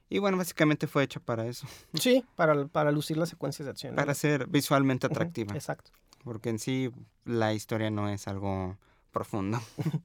Y 0.09 0.19
bueno, 0.19 0.37
básicamente 0.37 0.87
fue 0.87 1.03
hecha 1.03 1.19
para 1.19 1.45
eso, 1.47 1.67
Sí, 1.93 2.23
para, 2.35 2.67
para 2.67 2.91
lucir 2.91 3.17
las 3.17 3.29
secuencias 3.29 3.65
de 3.65 3.71
acción. 3.71 3.95
¿no? 3.95 3.97
para 3.97 4.13
ser 4.13 4.47
visualmente 4.47 5.07
atractiva. 5.07 5.53
Exacto. 5.55 5.91
porque 6.23 6.49
en 6.49 6.59
sí 6.59 6.91
la 7.25 7.53
historia 7.53 7.89
no 7.89 8.07
es 8.09 8.27
algo 8.27 8.77
profundo. 9.11 9.59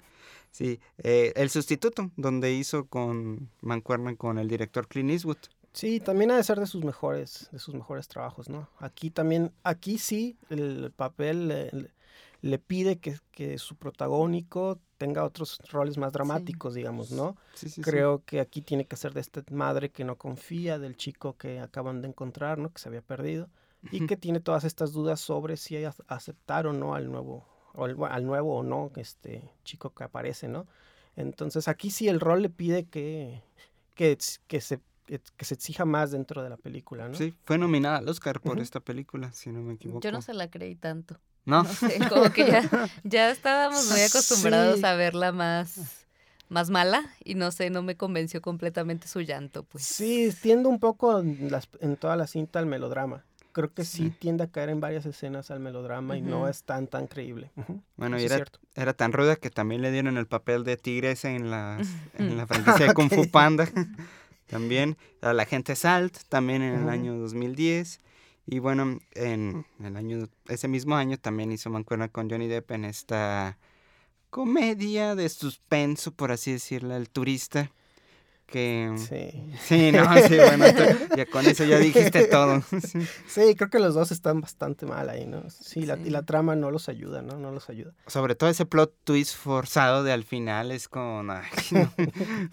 sí, 0.51 0.81
eh, 0.99 1.33
El 1.37 1.51
Sustituto, 1.51 2.11
donde 2.17 2.53
hizo 2.53 2.87
con 2.87 3.51
Mancuerna 3.61 4.17
con 4.17 4.39
el 4.39 4.49
director 4.49 4.87
Clint 4.89 5.11
Eastwood. 5.11 5.39
Sí, 5.73 6.01
también 6.01 6.33
ha 6.33 6.37
de 6.37 6.43
ser 6.43 6.59
de 6.59 6.67
sus 6.67 6.85
mejores, 6.85 7.49
de 7.53 7.59
sus 7.61 7.75
mejores 7.75 8.09
trabajos, 8.09 8.49
¿no? 8.49 8.69
Aquí 8.79 9.11
también, 9.11 9.53
aquí 9.63 9.99
sí, 9.99 10.37
el 10.49 10.93
papel 10.97 11.47
le, 11.49 11.71
le 12.43 12.59
pide 12.59 12.99
que, 12.99 13.19
que 13.31 13.57
su 13.59 13.77
protagónico 13.77 14.81
tenga 14.99 15.25
otros 15.25 15.59
roles 15.71 15.97
más 15.97 16.13
dramáticos, 16.13 16.75
digamos, 16.75 17.13
¿no? 17.13 17.37
Sí, 17.55 17.69
sí, 17.69 17.75
sí. 17.77 17.81
Creo 17.83 18.25
que 18.25 18.41
aquí 18.41 18.63
tiene 18.63 18.87
que 18.87 18.97
ser 18.97 19.15
de 19.15 19.21
esta 19.21 19.43
madre 19.51 19.91
que 19.91 20.05
no 20.05 20.17
confía, 20.17 20.79
del 20.79 20.97
chico 20.97 21.37
que 21.37 21.61
acaban 21.61 22.03
de 22.03 22.09
encontrar, 22.09 22.59
¿no? 22.59 22.73
Que 22.73 22.81
se 22.81 22.89
había 22.89 23.03
perdido. 23.03 23.49
y 23.91 24.07
que 24.07 24.17
tiene 24.19 24.41
todas 24.41 24.65
estas 24.65 24.93
dudas 24.93 25.21
sobre 25.21 25.57
si 25.57 25.77
aceptar 26.07 26.67
o 26.67 26.75
no 26.75 26.95
al 26.95 27.11
nuevo, 27.11 27.47
o 27.75 27.85
al, 28.07 28.27
nuevo 28.27 28.59
o 28.59 28.63
no 28.63 28.91
este 28.97 29.43
chico 29.65 29.91
que 29.95 30.05
aparece, 30.05 30.49
¿no? 30.49 30.67
Entonces 31.17 31.69
aquí 31.69 31.91
sí 31.91 32.09
el 32.09 32.21
rol 32.21 32.43
le 32.43 32.51
pide 32.51 32.85
que, 32.85 33.43
que, 33.95 34.17
que 34.47 34.61
se 34.61 34.81
que 35.37 35.45
se 35.45 35.55
exija 35.55 35.85
más 35.85 36.13
dentro 36.13 36.41
de 36.41 36.51
la 36.51 36.57
película, 36.57 37.09
¿no? 37.09 37.15
Sí, 37.15 37.35
fue 37.43 37.59
nominada 37.59 37.99
al 37.99 38.09
Oscar 38.09 38.41
por 38.41 38.61
esta 38.61 38.79
película, 38.79 39.33
si 39.33 39.51
no 39.51 39.61
me 39.61 39.75
equivoco. 39.75 40.03
Yo 40.03 40.13
no 40.13 40.23
se 40.23 40.35
la 40.35 40.49
creí 40.49 40.77
tanto. 40.77 41.19
¿No? 41.45 41.65
no 41.65 41.69
sé, 41.69 41.99
como 42.09 42.31
que 42.31 42.47
ya, 42.47 42.89
ya 43.03 43.31
estábamos 43.31 43.91
muy 43.91 44.01
acostumbrados 44.09 44.85
a 44.85 44.95
verla 44.95 45.33
más 45.33 46.07
más 46.51 46.69
mala 46.69 47.09
y 47.25 47.37
no 47.37 47.51
sé, 47.53 47.71
no 47.71 47.83
me 47.83 47.97
convenció 47.97 48.43
completamente 48.43 49.09
su 49.09 49.21
llanto, 49.21 49.63
pues. 49.63 49.85
Sí, 49.85 50.31
tiende 50.43 50.69
un 50.69 50.79
poco 50.79 51.21
en, 51.21 51.51
en 51.81 51.97
toda 51.97 52.17
la 52.17 52.27
cinta 52.27 52.59
al 52.59 52.67
melodrama. 52.67 53.25
Creo 53.53 53.73
que 53.73 53.85
sí. 53.85 54.11
tiende 54.11 54.45
a 54.45 54.47
caer 54.47 54.69
en 54.69 54.81
varias 54.81 55.07
escenas 55.07 55.51
al 55.51 55.61
melodrama 55.61 56.17
y 56.17 56.23
no 56.23 56.49
es 56.49 56.63
tan, 56.63 56.87
tan 56.87 57.07
creíble. 57.07 57.51
Bueno, 57.97 58.21
y 58.21 58.25
era, 58.25 58.45
era, 58.75 58.93
tan 58.95 59.13
ruda 59.13 59.37
que 59.37 59.51
también 59.51 59.83
le 59.83 59.91
dieron 59.91 60.17
el 60.17 60.27
papel 60.27 60.63
de 60.65 60.77
tigresa 60.77 61.31
en, 61.31 61.51
las, 61.51 61.89
en 62.19 62.37
la 62.37 62.47
franquicia 62.49 62.87
de 62.87 62.95
Kung 62.95 63.11
Fu 63.11 63.29
Panda. 63.31 63.69
también 64.51 64.97
a 65.23 65.33
la 65.33 65.47
gente 65.47 65.77
Salt, 65.77 66.19
también 66.29 66.63
en 66.63 66.83
el 66.83 66.89
año 66.89 67.17
2010. 67.17 68.01
Y 68.47 68.59
bueno, 68.59 68.99
en 69.13 69.65
el 69.83 69.97
año, 69.97 70.29
ese 70.49 70.67
mismo 70.67 70.97
año 70.97 71.19
también 71.19 71.53
hizo 71.53 71.71
mancuerna 71.71 72.09
con 72.09 72.29
Johnny 72.29 72.49
Depp 72.49 72.73
en 72.73 72.85
esta 72.85 73.59
comedia 74.29 75.15
de 75.15 75.29
suspenso, 75.29 76.13
por 76.13 76.33
así 76.33 76.53
decirlo, 76.53 76.97
el 76.97 77.09
turista. 77.09 77.71
Que... 78.51 78.93
Sí. 78.97 79.55
Sí, 79.61 79.93
no, 79.93 80.05
sí, 80.27 80.37
bueno, 80.37 80.65
ya 81.17 81.27
con 81.27 81.47
eso 81.47 81.65
ya 81.65 81.79
dijiste 81.79 82.27
todo. 82.27 82.63
Sí. 83.29 83.55
creo 83.55 83.71
que 83.71 83.79
los 83.79 83.95
dos 83.95 84.11
están 84.11 84.41
bastante 84.41 84.87
mal 84.87 85.09
ahí, 85.09 85.27
¿no? 85.27 85.49
Sí, 85.51 85.87
La, 85.87 85.97
y 85.97 86.11
la 86.11 86.23
trama 86.23 86.57
no 86.57 86.71
los 86.71 86.89
ayuda, 86.89 87.23
¿no? 87.23 87.39
No 87.39 87.53
los 87.53 87.69
ayuda. 87.71 87.93
Sobre 88.07 88.35
todo 88.35 88.51
ese 88.51 88.67
plot 88.67 88.93
twist 89.05 89.37
forzado 89.37 90.03
de 90.03 90.13
al 90.13 90.25
final 90.25 90.73
es 90.73 90.89
como, 90.89 91.23
ay, 91.33 91.89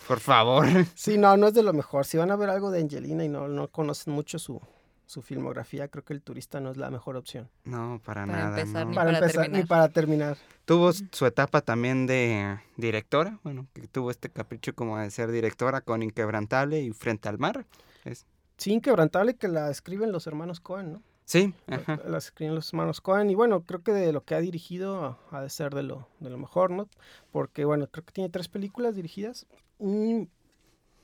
por 0.07 0.19
favor. 0.19 0.67
Sí, 0.95 1.17
no, 1.17 1.35
no 1.37 1.47
es 1.47 1.53
de 1.53 1.63
lo 1.63 1.73
mejor. 1.73 2.05
Si 2.05 2.17
van 2.17 2.31
a 2.31 2.35
ver 2.35 2.49
algo 2.49 2.69
de 2.71 2.81
Angelina 2.81 3.23
y 3.23 3.29
no, 3.29 3.47
no 3.47 3.69
conocen 3.69 4.13
mucho 4.13 4.37
su, 4.39 4.61
su 5.07 5.21
filmografía, 5.21 5.87
creo 5.87 6.03
que 6.03 6.13
El 6.13 6.21
Turista 6.21 6.59
no 6.59 6.69
es 6.69 6.77
la 6.77 6.91
mejor 6.91 7.15
opción. 7.15 7.49
No, 7.63 7.99
para, 8.03 8.25
nada. 8.25 8.59
Empezar, 8.59 8.85
Ni 8.85 8.93
para, 8.93 9.05
para 9.07 9.17
empezar, 9.17 9.41
terminar. 9.43 9.61
ni 9.63 9.67
para 9.67 9.89
terminar. 9.89 10.37
Tuvo 10.65 10.91
su 10.93 11.25
etapa 11.25 11.61
también 11.61 12.05
de 12.05 12.59
directora, 12.75 13.39
bueno, 13.43 13.67
que 13.73 13.87
tuvo 13.87 14.11
este 14.11 14.29
capricho 14.29 14.75
como 14.75 14.97
de 14.99 15.09
ser 15.09 15.31
directora 15.31 15.81
con 15.81 16.03
Inquebrantable 16.03 16.81
y 16.81 16.91
Frente 16.91 17.29
al 17.29 17.39
Mar. 17.39 17.65
Es... 18.03 18.25
Sí, 18.57 18.73
Inquebrantable 18.73 19.35
que 19.35 19.47
la 19.47 19.71
escriben 19.71 20.11
los 20.11 20.27
hermanos 20.27 20.59
Cohen, 20.59 20.93
¿no? 20.93 21.01
Sí, 21.23 21.53
ajá. 21.67 22.01
La 22.05 22.17
escriben 22.17 22.55
los 22.55 22.69
hermanos 22.73 23.01
Cohen 23.01 23.29
y 23.29 23.35
bueno, 23.35 23.61
creo 23.61 23.83
que 23.83 23.91
de 23.93 24.11
lo 24.11 24.23
que 24.23 24.35
ha 24.35 24.39
dirigido 24.39 25.17
ha 25.31 25.41
de 25.41 25.49
ser 25.49 25.73
de 25.73 25.83
lo, 25.83 26.07
de 26.19 26.29
lo 26.29 26.37
mejor, 26.37 26.71
¿no? 26.71 26.87
Porque 27.31 27.65
bueno, 27.65 27.87
creo 27.87 28.05
que 28.05 28.13
tiene 28.13 28.29
tres 28.29 28.47
películas 28.49 28.95
dirigidas 28.95 29.45
y 29.79 30.27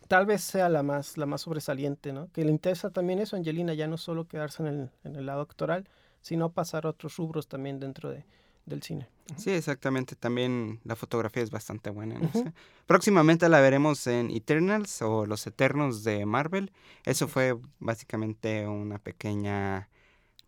tal 0.08 0.26
vez 0.26 0.42
sea 0.42 0.70
la 0.70 0.84
más, 0.84 1.18
la 1.18 1.26
más 1.26 1.42
sobresaliente, 1.42 2.14
¿no? 2.14 2.32
Que 2.32 2.44
le 2.44 2.52
interesa 2.52 2.90
también 2.90 3.20
eso, 3.20 3.36
Angelina, 3.36 3.74
ya 3.74 3.88
no 3.88 3.98
solo 3.98 4.28
quedarse 4.28 4.64
en 4.64 4.68
el, 4.68 4.90
en 5.04 5.16
el 5.16 5.26
lado 5.26 5.42
actoral, 5.42 5.88
sino 6.22 6.52
pasar 6.52 6.86
a 6.86 6.90
otros 6.90 7.18
rubros 7.18 7.48
también 7.48 7.80
dentro 7.80 8.10
de, 8.10 8.26
del 8.66 8.82
cine. 8.82 9.08
Sí, 9.38 9.52
exactamente. 9.52 10.16
También 10.16 10.80
la 10.84 10.96
fotografía 10.96 11.44
es 11.44 11.52
bastante 11.52 11.90
buena. 11.90 12.20
¿no? 12.20 12.32
sé. 12.32 12.54
Próximamente 12.86 13.50
la 13.50 13.62
veremos 13.62 14.06
en 14.08 14.30
Eternals 14.32 15.02
o 15.02 15.26
Los 15.26 15.48
Eternos 15.48 16.04
de 16.04 16.26
Marvel. 16.26 16.72
Eso 17.06 17.28
fue 17.28 17.58
básicamente 17.80 18.68
una 18.68 19.00
pequeña 19.00 19.90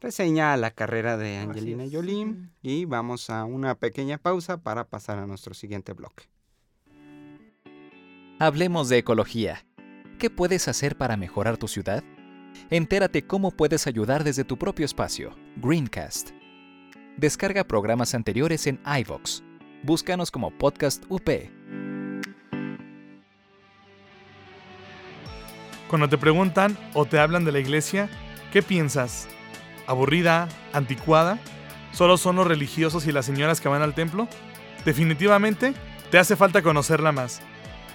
reseña 0.02 0.54
a 0.54 0.58
la 0.58 0.72
carrera 0.72 1.18
de 1.18 1.38
Angelina. 1.38 1.86
Jolie. 1.91 2.36
Y 2.62 2.86
vamos 2.86 3.30
a 3.30 3.46
una 3.46 3.76
pequeña 3.76 4.18
pausa 4.18 4.58
para 4.58 4.88
pasar 4.88 5.18
a 5.20 5.26
nuestro 5.26 5.54
siguiente 5.54 5.94
bloque. 5.94 6.30
Hablemos 8.38 8.89
de 8.89 8.98
ecología. 8.98 9.65
¿Qué 10.19 10.30
puedes 10.30 10.67
hacer 10.67 10.98
para 10.98 11.15
mejorar 11.15 11.56
tu 11.56 11.69
ciudad? 11.69 12.04
Entérate 12.69 13.26
cómo 13.26 13.52
puedes 13.52 13.88
ayudar 13.88 14.26
desde 14.26 14.43
tu 14.43 14.58
propio 14.58 14.86
espacio. 14.86 15.38
Greencast. 15.56 16.32
Descarga 17.15 17.63
programas 17.63 18.13
anteriores 18.13 18.67
en 18.67 18.82
iVoox. 18.86 19.41
Búscanos 19.84 20.32
como 20.32 20.52
Podcast 20.52 21.06
UP. 21.08 21.30
Cuando 25.89 26.10
te 26.10 26.17
preguntan 26.17 26.78
o 26.93 27.06
te 27.06 27.19
hablan 27.19 27.45
de 27.45 27.54
la 27.54 27.60
iglesia, 27.60 28.10
¿qué 28.52 28.62
piensas? 28.62 29.30
¿Aburrida? 29.88 30.50
¿Anticuada? 30.74 31.39
¿Solo 31.93 32.17
son 32.17 32.36
los 32.36 32.48
religiosos 32.48 33.08
y 33.08 33.13
las 33.13 33.28
señoras 33.28 33.62
que 33.62 33.69
van 33.69 33.82
al 33.82 33.95
templo? 33.95 34.28
Definitivamente, 34.84 35.74
te 36.12 36.17
hace 36.17 36.36
falta 36.36 36.62
conocerla 36.62 37.13
más. 37.13 37.41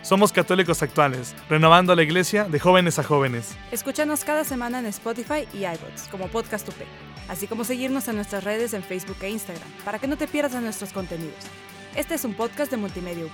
Somos 0.03 0.33
católicos 0.33 0.83
actuales, 0.83 1.37
renovando 1.51 1.95
la 1.95 2.03
iglesia 2.03 2.45
de 2.45 2.59
jóvenes 2.59 2.99
a 2.99 3.03
jóvenes. 3.03 3.55
Escúchanos 3.71 4.25
cada 4.25 4.45
semana 4.45 4.79
en 4.79 4.87
Spotify 4.87 5.47
y 5.53 5.59
iBots 5.59 6.09
como 6.11 6.29
Podcast 6.29 6.67
UP, 6.71 6.77
así 7.29 7.47
como 7.47 7.65
seguirnos 7.65 8.09
en 8.09 8.17
nuestras 8.17 8.43
redes 8.43 8.73
en 8.73 8.83
Facebook 8.83 9.19
e 9.21 9.29
Instagram 9.29 9.69
para 9.85 9.99
que 9.99 10.07
no 10.07 10.17
te 10.17 10.27
pierdas 10.27 10.55
de 10.55 10.63
nuestros 10.63 10.95
contenidos. 10.95 11.45
Este 11.95 12.15
es 12.15 12.25
un 12.25 12.33
podcast 12.33 12.71
de 12.71 12.79
Multimedia 12.79 13.27
UP. 13.27 13.31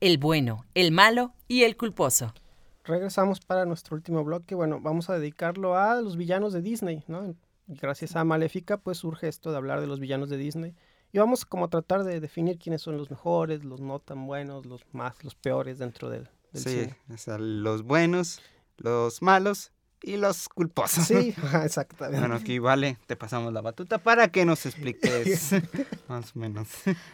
El 0.00 0.18
bueno, 0.18 0.64
el 0.74 0.90
malo 0.90 1.32
y 1.46 1.62
el 1.62 1.76
culposo. 1.76 2.34
Regresamos 2.82 3.38
para 3.38 3.64
nuestro 3.64 3.94
último 3.94 4.24
bloque. 4.24 4.56
Bueno, 4.56 4.80
vamos 4.80 5.08
a 5.08 5.18
dedicarlo 5.18 5.76
a 5.76 6.00
los 6.00 6.16
villanos 6.16 6.52
de 6.52 6.62
Disney, 6.62 7.04
¿no? 7.06 7.36
Gracias 7.68 8.16
a 8.16 8.24
Maléfica, 8.24 8.76
pues 8.76 8.98
surge 8.98 9.28
esto 9.28 9.52
de 9.52 9.56
hablar 9.56 9.80
de 9.80 9.86
los 9.86 10.00
villanos 10.00 10.30
de 10.30 10.36
Disney. 10.36 10.74
Y 11.16 11.18
vamos 11.18 11.46
como 11.46 11.64
a 11.64 11.68
tratar 11.68 12.04
de 12.04 12.20
definir 12.20 12.58
quiénes 12.58 12.82
son 12.82 12.98
los 12.98 13.08
mejores, 13.10 13.64
los 13.64 13.80
no 13.80 14.00
tan 14.00 14.26
buenos, 14.26 14.66
los 14.66 14.82
más, 14.92 15.24
los 15.24 15.34
peores 15.34 15.78
dentro 15.78 16.10
del, 16.10 16.28
del 16.52 16.62
Sí, 16.62 16.68
cine. 16.68 16.96
o 17.10 17.16
sea, 17.16 17.38
los 17.38 17.84
buenos, 17.84 18.42
los 18.76 19.22
malos 19.22 19.72
y 20.02 20.18
los 20.18 20.50
culposos. 20.50 21.06
Sí, 21.06 21.34
exactamente. 21.64 22.20
Bueno, 22.20 22.34
aquí 22.34 22.58
vale, 22.58 22.98
te 23.06 23.16
pasamos 23.16 23.50
la 23.54 23.62
batuta 23.62 23.96
para 23.96 24.28
que 24.28 24.44
nos 24.44 24.66
expliques 24.66 25.52
más 26.08 26.36
o 26.36 26.38
menos. 26.38 26.68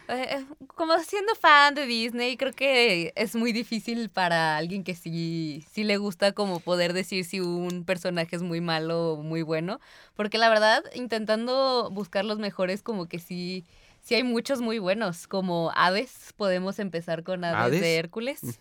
Eh, 0.09 0.45
como 0.75 0.99
siendo 0.99 1.33
fan 1.35 1.73
de 1.73 1.85
Disney, 1.85 2.35
creo 2.35 2.51
que 2.51 3.13
es 3.15 3.37
muy 3.37 3.53
difícil 3.53 4.09
para 4.09 4.57
alguien 4.57 4.83
que 4.83 4.95
sí, 4.95 5.65
sí 5.71 5.85
le 5.85 5.95
gusta 5.95 6.33
como 6.33 6.59
poder 6.59 6.91
decir 6.91 7.23
si 7.23 7.39
un 7.39 7.85
personaje 7.85 8.35
es 8.35 8.41
muy 8.41 8.59
malo 8.59 9.13
o 9.13 9.23
muy 9.23 9.43
bueno. 9.43 9.79
Porque 10.17 10.37
la 10.37 10.49
verdad, 10.49 10.83
intentando 10.93 11.89
buscar 11.89 12.25
los 12.25 12.37
mejores, 12.39 12.83
como 12.83 13.05
que 13.05 13.19
sí, 13.19 13.63
sí 14.03 14.13
hay 14.15 14.23
muchos 14.23 14.61
muy 14.61 14.77
buenos. 14.79 15.27
Como 15.27 15.71
Hades, 15.75 16.33
podemos 16.37 16.77
empezar 16.79 17.23
con 17.23 17.43
Hades, 17.43 17.59
¿Hades? 17.59 17.81
de 17.81 17.95
Hércules. 17.97 18.59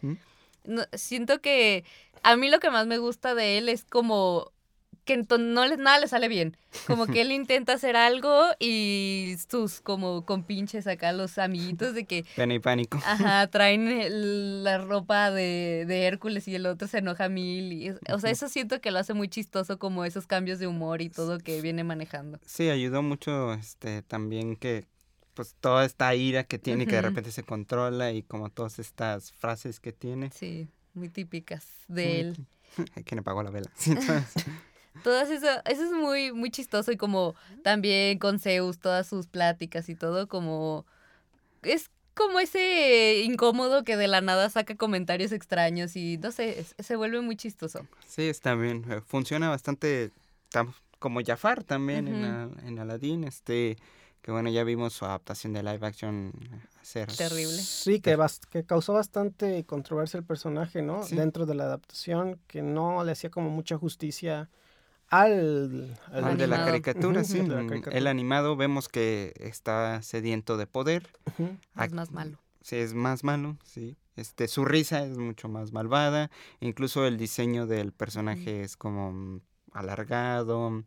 No, 0.65 0.83
siento 0.95 1.41
que 1.41 1.85
a 2.23 2.37
mí 2.37 2.49
lo 2.49 2.61
que 2.61 2.71
más 2.71 2.87
me 2.87 2.99
gusta 2.99 3.35
de 3.35 3.59
él 3.59 3.69
es 3.69 3.85
como 3.85 4.53
que 5.05 5.17
no 5.17 5.67
le, 5.67 5.77
nada 5.77 5.99
le 5.99 6.07
sale 6.07 6.29
bien. 6.29 6.57
Como 6.87 7.07
que 7.09 7.21
él 7.23 7.33
intenta 7.33 7.73
hacer 7.73 7.97
algo 7.97 8.45
y 8.61 9.35
sus 9.51 9.81
como 9.81 10.25
compinches 10.25 10.87
acá, 10.87 11.11
los 11.13 11.39
amiguitos 11.39 11.95
de 11.95 12.05
que, 12.07 12.25
Pena 12.37 12.55
y 12.55 12.61
pánico. 12.61 12.99
ajá, 13.05 13.45
traen 13.51 13.89
el- 13.89 14.63
la 14.63 14.79
ropa 14.79 15.33
de, 15.33 15.85
de 15.89 16.05
Hércules 16.07 16.47
y 16.47 16.55
el 16.55 16.67
otro 16.67 16.87
se 16.87 16.99
enoja 16.99 17.29
mil. 17.29 17.73
Y, 17.73 17.91
o 17.91 18.19
sea, 18.21 18.31
eso 18.31 18.49
siento 18.49 18.81
que 18.81 18.93
lo 18.93 19.01
hace 19.01 19.13
muy 19.15 19.29
chistoso 19.29 19.81
como 19.81 20.05
esos 20.05 20.29
cambios 20.29 20.61
de 20.61 20.69
humor 20.69 21.03
y 21.03 21.09
todo 21.11 21.39
que 21.39 21.61
viene 21.61 21.83
manejando. 21.83 22.39
Sí, 22.47 22.71
ayudó 22.71 23.03
mucho 23.03 23.53
este 23.55 24.03
también 24.03 24.55
que 24.55 24.87
pues 25.35 25.55
toda 25.61 25.85
esta 25.85 26.15
ira 26.15 26.45
que 26.45 26.59
tiene 26.59 26.87
que 26.87 26.97
de 26.97 27.03
repente 27.03 27.33
se 27.33 27.43
controla 27.43 28.13
y 28.13 28.23
como 28.23 28.51
todas 28.51 28.79
estas 28.79 29.33
frases 29.33 29.81
que 29.81 29.93
tiene. 29.93 30.31
Sí, 30.31 30.69
muy 30.95 31.09
típicas 31.09 31.67
de 31.89 32.21
él. 32.21 32.47
¿Quién 33.07 33.21
apagó 33.21 33.43
la 33.43 33.51
vela? 33.51 33.71
Sí, 33.77 33.95
todas. 35.03 35.31
Eso, 35.31 35.47
eso 35.65 35.85
es 35.85 35.91
muy, 35.93 36.33
muy 36.33 36.51
chistoso 36.51 36.93
y 36.93 36.97
como 36.97 37.35
también 37.63 38.19
con 38.19 38.39
Zeus, 38.39 38.79
todas 38.79 39.07
sus 39.07 39.27
pláticas 39.27 39.89
y 39.89 39.95
todo, 39.95 40.29
como 40.29 40.85
es 41.63 41.91
como 42.15 42.41
ese 42.41 43.23
incómodo 43.25 43.85
que 43.85 43.97
de 43.97 44.07
la 44.07 44.21
nada 44.21 44.51
saca 44.51 44.75
comentarios 44.77 45.33
extraños 45.33 45.97
y 45.97 46.19
no 46.19 46.31
sé, 46.31 46.61
es- 46.61 46.75
se 46.79 46.97
vuelve 46.97 47.21
muy 47.23 47.37
chistoso. 47.37 47.87
Sí, 48.07 48.29
está 48.29 48.55
bien. 48.55 48.85
eh, 48.91 49.01
Funciona 49.07 49.49
bastante 49.49 50.11
como 50.99 51.21
Jafar 51.25 51.65
también 51.65 52.07
Ujú. 52.09 52.21
la- 52.21 52.51
en 52.69 52.79
Aladdin. 52.79 53.25
Este, 53.25 53.77
que 54.23 54.31
bueno, 54.33 54.49
ya 54.51 54.65
vimos 54.65 54.93
su 54.95 55.05
adaptación 55.05 55.53
de 55.53 55.63
live 55.63 55.87
action 55.87 56.33
hacer. 56.81 57.13
Terrible. 57.15 57.53
Sí, 57.59 58.01
que, 58.01 58.17
bas- 58.17 58.41
que 58.49 58.65
causó 58.65 58.93
bastante 58.95 59.65
controversia 59.65 60.19
el 60.19 60.25
personaje, 60.25 60.81
¿no? 60.83 61.03
Sí. 61.03 61.17
Dentro 61.17 61.45
de 61.45 61.55
la 61.55 61.65
adaptación, 61.65 62.39
que 62.47 62.63
no 62.63 63.05
le 63.05 63.13
hacía 63.13 63.31
como 63.31 63.51
mucha 63.51 63.77
justicia 63.77 64.49
al... 65.09 65.99
Al 66.13 66.37
de 66.39 66.47
la 66.47 66.57
Animado. 66.57 66.65
caricatura, 66.67 67.25
sí. 67.25 67.43
mm, 67.43 67.49
caricatura. 67.69 67.97
El 67.99 68.07
animado 68.07 68.57
vemos 68.57 68.89
que 68.89 69.35
está 69.39 70.01
sediento 70.03 70.57
de 70.57 70.67
poder. 70.67 71.09
Es 71.81 71.93
más 71.93 72.11
malo. 72.13 72.39
sí 72.63 72.77
es 72.77 72.95
más 72.95 73.25
malo, 73.25 73.57
sí. 73.65 73.97
Este, 74.15 74.47
su 74.47 74.65
risa 74.67 75.05
es 75.05 75.17
mucho 75.19 75.49
más 75.49 75.73
malvada, 75.73 76.31
incluso 76.61 77.07
el 77.07 77.17
diseño 77.17 77.67
del 77.67 77.93
personaje 77.93 78.63
es 78.63 78.77
como 78.77 79.11
mm, 79.13 79.41
alargado, 79.73 80.85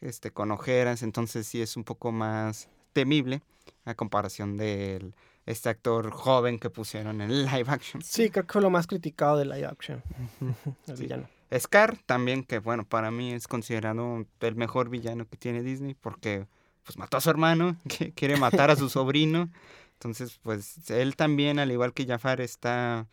este, 0.00 0.30
con 0.30 0.50
ojeras, 0.50 1.02
entonces 1.02 1.46
sí 1.46 1.60
es 1.62 1.76
un 1.76 1.84
poco 1.84 2.12
más 2.12 2.68
temible 2.92 3.42
a 3.84 3.94
comparación 3.94 4.56
del 4.56 5.14
este 5.46 5.68
actor 5.68 6.10
joven 6.10 6.58
que 6.58 6.70
pusieron 6.70 7.20
en 7.20 7.30
el 7.30 7.44
live 7.46 7.66
action. 7.68 8.02
Sí, 8.02 8.30
creo 8.30 8.46
que 8.46 8.52
fue 8.54 8.62
lo 8.62 8.70
más 8.70 8.86
criticado 8.86 9.36
de 9.38 9.44
live 9.44 9.66
action. 9.66 10.02
el 10.88 10.96
Sí. 10.96 11.02
villano. 11.04 11.28
Scar 11.56 11.96
también, 12.06 12.42
que 12.42 12.58
bueno, 12.58 12.84
para 12.84 13.12
mí 13.12 13.32
es 13.32 13.46
considerado 13.46 14.26
el 14.40 14.56
mejor 14.56 14.88
villano 14.88 15.28
que 15.28 15.36
tiene 15.36 15.62
Disney 15.62 15.94
porque 15.94 16.46
pues 16.82 16.98
mató 16.98 17.16
a 17.16 17.20
su 17.20 17.30
hermano, 17.30 17.76
que 17.88 18.12
quiere 18.12 18.36
matar 18.36 18.70
a 18.70 18.76
su 18.76 18.88
sobrino. 18.88 19.48
Entonces, 19.94 20.38
pues 20.42 20.90
él 20.90 21.14
también, 21.16 21.58
al 21.58 21.70
igual 21.70 21.92
que 21.92 22.04
Jafar, 22.06 22.40
está 22.40 23.06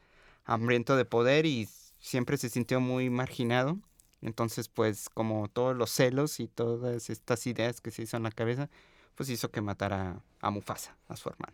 hambriento 0.46 0.98
de 0.98 1.06
poder 1.06 1.46
y 1.46 1.70
siempre 2.00 2.38
se 2.38 2.50
sintió 2.50 2.80
muy 2.82 3.10
marginado. 3.10 3.78
Entonces, 4.24 4.70
pues 4.70 5.10
como 5.10 5.48
todos 5.50 5.76
los 5.76 5.92
celos 5.92 6.40
y 6.40 6.48
todas 6.48 7.10
estas 7.10 7.46
ideas 7.46 7.82
que 7.82 7.92
se 7.92 8.04
hizo 8.04 8.18
en 8.18 8.24
la 8.24 8.32
cabeza, 8.32 8.70
pues 9.16 9.30
hizo 9.30 9.52
que 9.52 9.62
matara 9.62 10.22
a 10.42 10.50
Mufasa, 10.50 10.96
a 11.08 11.16
su 11.16 11.30
hermano. 11.30 11.54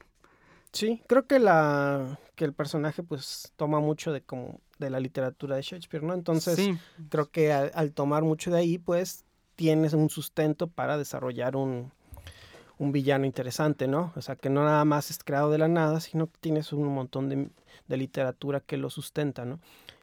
Sí, 0.72 1.02
creo 1.08 1.26
que 1.26 1.40
la 1.40 2.20
que 2.36 2.46
el 2.46 2.54
personaje 2.54 3.02
pues 3.02 3.52
toma 3.58 3.80
mucho 3.80 4.14
de 4.14 4.22
como 4.22 4.62
de 4.78 4.92
la 4.92 5.00
literatura 5.00 5.56
de 5.56 5.64
Shakespeare, 5.64 6.04
¿no? 6.04 6.14
Entonces, 6.14 6.56
Sí. 6.56 6.78
creo 7.10 7.32
que 7.32 7.52
al, 7.52 7.72
al 7.74 7.92
tomar 7.92 8.24
mucho 8.24 8.52
de 8.52 8.60
ahí, 8.60 8.78
pues 8.78 9.26
tienes 9.56 9.94
un 9.94 10.10
sustento 10.10 10.68
para 10.68 10.98
desarrollar 10.98 11.56
un, 11.56 11.92
un 12.78 12.92
villano 12.92 13.26
interesante, 13.26 13.88
¿no? 13.88 14.14
O 14.16 14.22
sea, 14.22 14.36
que 14.36 14.50
no 14.52 14.64
nada 14.64 14.86
más 14.86 15.10
es 15.10 15.24
creado 15.24 15.50
de 15.50 15.58
la 15.58 15.68
nada, 15.68 16.00
sino 16.00 16.28
que 16.28 16.38
tienes 16.40 16.72
un 16.72 16.88
montón 16.88 17.30
de, 17.30 17.50
de 17.88 17.98
literatura 17.98 18.62
que 18.62 18.78
lo 18.78 18.92
sustenta, 18.92 19.44
¿no? 19.44 19.60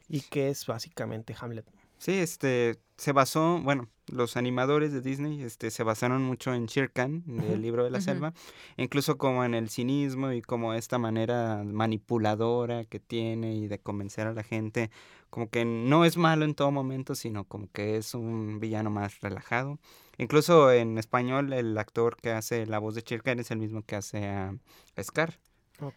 Y 0.09 0.21
que 0.21 0.49
es 0.49 0.65
básicamente 0.67 1.35
Hamlet. 1.39 1.65
Sí, 1.97 2.13
este, 2.13 2.79
se 2.97 3.11
basó, 3.11 3.59
bueno, 3.61 3.89
los 4.07 4.37
animadores 4.37 4.91
de 4.93 5.01
Disney, 5.01 5.41
este, 5.41 5.71
se 5.71 5.83
basaron 5.83 6.23
mucho 6.23 6.53
en 6.53 6.67
Shere 6.67 6.91
Khan, 6.91 7.23
del 7.25 7.61
libro 7.61 7.83
de 7.83 7.89
la 7.89 8.01
selva, 8.01 8.33
incluso 8.77 9.17
como 9.17 9.43
en 9.43 9.53
el 9.53 9.69
cinismo 9.69 10.31
y 10.31 10.41
como 10.41 10.73
esta 10.73 10.97
manera 10.97 11.63
manipuladora 11.65 12.85
que 12.85 12.99
tiene 12.99 13.55
y 13.55 13.67
de 13.67 13.79
convencer 13.79 14.27
a 14.27 14.33
la 14.33 14.43
gente, 14.43 14.91
como 15.29 15.49
que 15.49 15.65
no 15.65 16.05
es 16.05 16.17
malo 16.17 16.45
en 16.45 16.55
todo 16.55 16.71
momento, 16.71 17.15
sino 17.15 17.43
como 17.43 17.69
que 17.71 17.97
es 17.97 18.13
un 18.13 18.59
villano 18.59 18.89
más 18.89 19.19
relajado. 19.21 19.79
Incluso 20.17 20.71
en 20.71 20.97
español, 20.97 21.51
el 21.53 21.77
actor 21.77 22.15
que 22.17 22.31
hace 22.31 22.65
la 22.65 22.79
voz 22.79 22.95
de 22.95 23.01
Shere 23.01 23.21
Khan 23.21 23.39
es 23.39 23.51
el 23.51 23.59
mismo 23.59 23.83
que 23.83 23.95
hace 23.95 24.25
a 24.27 24.55
Scar. 25.01 25.39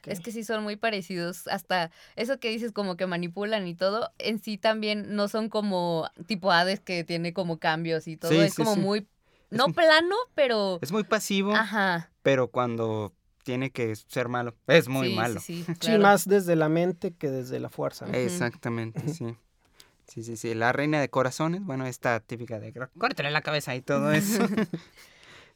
Es 0.07 0.21
que 0.21 0.33
sí 0.33 0.45
son 0.45 0.63
muy 0.63 0.77
parecidos. 0.77 1.47
Hasta 1.49 1.91
eso 2.17 2.39
que 2.41 2.51
dices 2.51 2.73
como 2.73 2.97
que 2.97 3.07
manipulan 3.07 3.67
y 3.67 3.75
todo, 3.75 4.13
en 4.19 4.39
sí 4.39 4.59
también 4.59 5.15
no 5.15 5.29
son 5.29 5.49
como 5.49 6.11
tipo 6.27 6.51
Hades 6.53 6.81
que 6.81 7.05
tiene 7.05 7.33
como 7.33 7.59
cambios 7.59 8.07
y 8.09 8.17
todo. 8.17 8.31
Sí, 8.31 8.39
es 8.39 8.55
sí, 8.55 8.63
como 8.63 8.75
sí. 8.75 8.81
muy, 8.81 9.09
no 9.51 9.69
plano, 9.69 10.15
pero... 10.35 10.79
Es 10.83 10.93
muy 10.93 11.05
pasivo, 11.05 11.53
Ajá. 11.55 12.11
pero 12.23 12.49
cuando 12.51 13.15
tiene 13.45 13.71
que 13.71 13.95
ser 13.97 14.29
malo, 14.29 14.55
es 14.67 14.89
muy 14.89 15.15
malo. 15.15 15.41
sí, 15.41 15.65
Sí, 15.81 15.99
más 15.99 16.27
desde 16.29 16.57
la 16.57 16.69
mente 16.69 17.13
que 17.15 17.31
desde 17.31 17.59
la 17.61 17.71
fuerza. 17.71 18.07
¿no? 18.07 18.15
Exactamente, 18.15 19.13
sí. 19.15 19.37
Sí, 20.07 20.25
sí, 20.25 20.37
sí. 20.37 20.55
La 20.57 20.73
reina 20.73 21.01
de 21.01 21.09
corazones, 21.09 21.63
bueno, 21.63 21.87
esta 21.87 22.19
típica 22.19 22.59
de 22.59 22.75
"Gr- 22.75 22.91
córtale 22.99 23.31
la 23.31 23.43
cabeza 23.43 23.77
y 23.77 23.81
todo 23.81 24.11
eso. 24.11 24.45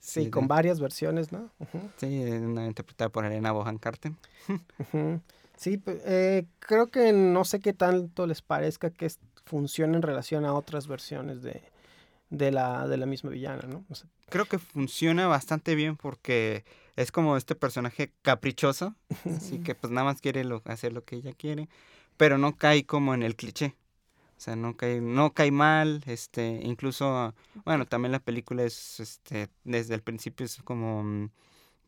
Sí, 0.04 0.28
con 0.30 0.46
varias 0.48 0.80
versiones, 0.80 1.32
¿no? 1.32 1.50
Sí, 1.96 2.20
una 2.20 2.66
interpretada 2.66 3.08
por 3.08 3.24
Elena 3.24 3.52
Bohan 3.52 3.78
Carter. 3.78 4.12
Sí, 5.56 5.80
eh, 5.86 6.46
creo 6.58 6.88
que 6.88 7.12
no 7.12 7.44
sé 7.44 7.60
qué 7.60 7.72
tanto 7.72 8.26
les 8.26 8.42
parezca 8.42 8.90
que 8.90 9.08
funcione 9.44 9.96
en 9.96 10.02
relación 10.02 10.44
a 10.44 10.52
otras 10.52 10.88
versiones 10.88 11.42
de, 11.42 11.62
de, 12.28 12.50
la, 12.50 12.88
de 12.88 12.96
la 12.96 13.06
misma 13.06 13.30
villana, 13.30 13.62
¿no? 13.68 13.84
O 13.88 13.94
sea, 13.94 14.08
Creo 14.28 14.46
que 14.46 14.58
funciona 14.58 15.28
bastante 15.28 15.74
bien 15.76 15.96
porque 15.96 16.64
es 16.96 17.12
como 17.12 17.36
este 17.36 17.54
personaje 17.54 18.12
caprichoso, 18.22 18.96
así 19.24 19.58
que 19.64 19.74
pues 19.76 19.92
nada 19.92 20.04
más 20.06 20.20
quiere 20.20 20.42
lo- 20.44 20.60
hacer 20.64 20.92
lo 20.92 21.04
que 21.04 21.16
ella 21.16 21.32
quiere, 21.34 21.68
pero 22.16 22.36
no 22.36 22.56
cae 22.56 22.84
como 22.84 23.14
en 23.14 23.22
el 23.22 23.36
cliché. 23.36 23.76
O 24.36 24.40
sea, 24.40 24.56
no 24.56 24.76
cae, 24.76 25.00
no 25.00 25.32
cae 25.32 25.50
mal, 25.50 26.02
este, 26.06 26.60
incluso, 26.64 27.34
bueno, 27.64 27.86
también 27.86 28.12
la 28.12 28.18
película 28.18 28.64
es, 28.64 29.00
este, 29.00 29.48
desde 29.64 29.94
el 29.94 30.02
principio 30.02 30.44
es 30.44 30.60
como, 30.62 31.02
mm, 31.02 31.30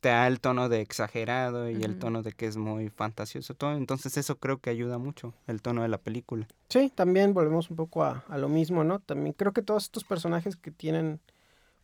te 0.01 0.09
da 0.11 0.27
el 0.27 0.41
tono 0.41 0.69
de 0.69 0.81
exagerado 0.81 1.69
y 1.69 1.83
el 1.83 1.99
tono 1.99 2.23
de 2.23 2.33
que 2.33 2.47
es 2.47 2.57
muy 2.57 2.89
fantasioso 2.91 3.55
todo, 3.55 3.73
entonces 3.73 4.17
eso 4.17 4.37
creo 4.39 4.59
que 4.59 4.71
ayuda 4.71 4.99
mucho, 4.99 5.35
el 5.47 5.61
tono 5.61 5.83
de 5.83 5.89
la 5.89 5.99
película. 5.99 6.47
sí, 6.69 6.93
también 6.95 7.35
volvemos 7.35 7.71
un 7.71 7.77
poco 7.77 8.05
a, 8.05 8.25
a 8.29 8.39
lo 8.39 8.49
mismo, 8.49 8.85
¿no? 8.85 9.01
También 9.01 9.33
creo 9.33 9.53
que 9.53 9.63
todos 9.63 9.85
estos 9.85 10.05
personajes 10.05 10.57
que 10.57 10.71
tienen 10.71 11.21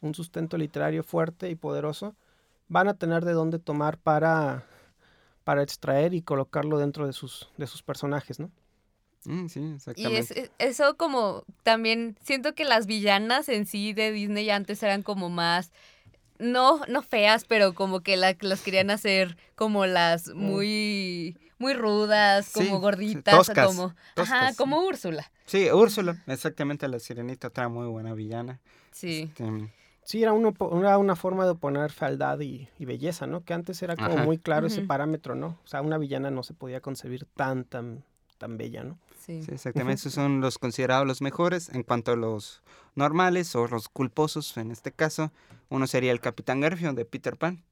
un 0.03 0.15
sustento 0.15 0.57
literario 0.59 1.03
fuerte 1.03 1.51
y 1.51 1.55
poderoso 1.55 2.15
van 2.69 2.89
a 2.89 2.95
tener 2.95 3.25
de 3.25 3.33
dónde 3.33 3.59
tomar 3.59 3.99
para, 3.99 4.65
para 5.45 5.63
extraer 5.63 6.15
y 6.15 6.23
colocarlo 6.23 6.79
dentro 6.79 7.07
de 7.07 7.13
sus, 7.13 7.51
de 7.57 7.67
sus 7.67 7.83
personajes, 7.83 8.41
¿no? 8.41 8.51
Mm, 9.25 9.47
sí, 9.49 9.61
Y 9.61 9.75
exactamente. 9.75 10.19
es, 10.21 10.31
es- 10.33 10.51
eso 10.59 10.97
como 10.97 11.45
también 11.63 12.17
siento 12.23 12.55
que 12.55 12.65
las 12.65 12.87
villanas 12.87 13.49
en 13.49 13.67
sí 13.67 13.93
de 13.93 14.11
Disney 14.13 14.51
antes 14.51 14.83
eran 14.83 15.03
como 15.03 15.29
más 15.31 15.71
no 16.39 16.81
no 16.89 17.03
feas, 17.03 17.45
pero 17.45 17.73
como 17.75 18.01
que 18.01 18.17
la- 18.17 18.37
las 18.41 18.63
querían 18.63 18.91
hacer 18.91 19.37
como 19.55 19.87
las 19.87 20.29
muy 20.35 21.37
muy 21.59 21.75
rudas, 21.75 22.51
como 22.53 22.77
Sí, 22.77 22.81
gorditas, 22.81 23.23
toscas, 23.47 23.67
como 23.69 23.95
ajá, 24.17 24.53
como 24.57 24.83
Úrsula. 24.85 25.31
Sí, 25.47 25.71
Úrsula, 25.71 26.17
exactamente, 26.27 26.89
la 26.89 26.99
sirenita, 26.99 27.49
otra 27.49 27.69
muy 27.69 27.87
buena 27.87 28.15
villana. 28.15 28.59
Sí. 28.91 29.31
Este, 29.31 29.45
Sí, 30.05 30.21
era, 30.21 30.33
uno, 30.33 30.53
era 30.81 30.99
una 30.99 31.15
forma 31.15 31.45
de 31.45 31.53
oponer 31.53 31.93
fealdad 31.93 32.41
y, 32.41 32.69
y 32.77 32.85
belleza, 32.87 33.29
¿no? 33.29 33.45
Que 33.45 33.55
antes 33.55 33.81
era 33.83 33.95
como 33.95 34.15
Ajá. 34.15 34.25
muy 34.25 34.37
claro 34.37 34.67
ese 34.67 34.83
parámetro, 34.83 35.37
¿no? 35.37 35.61
O 35.63 35.67
sea, 35.69 35.81
una 35.81 35.97
villana 35.97 36.33
no 36.33 36.43
se 36.43 36.55
podía 36.55 36.81
concebir 36.81 37.25
tan, 37.37 37.63
tan, 37.65 38.03
tan 38.39 38.57
bella, 38.59 38.83
¿no? 38.83 38.99
Sí. 39.25 39.43
Sí, 39.43 39.51
exactamente. 39.53 40.01
Esos 40.01 40.15
son 40.15 40.41
los 40.41 40.59
considerados 40.59 41.07
los 41.07 41.23
mejores. 41.23 41.69
En 41.71 41.83
cuanto 41.83 42.13
a 42.13 42.17
los 42.17 42.63
normales 42.95 43.55
o 43.55 43.67
los 43.69 43.89
culposos, 43.89 44.57
en 44.57 44.71
este 44.71 44.93
caso, 44.93 45.33
uno 45.69 45.87
sería 45.87 46.13
el 46.13 46.21
Capitán 46.21 46.61
Garfio 46.61 46.93
de 46.93 47.05
Peter 47.05 47.37
Pan. 47.37 47.63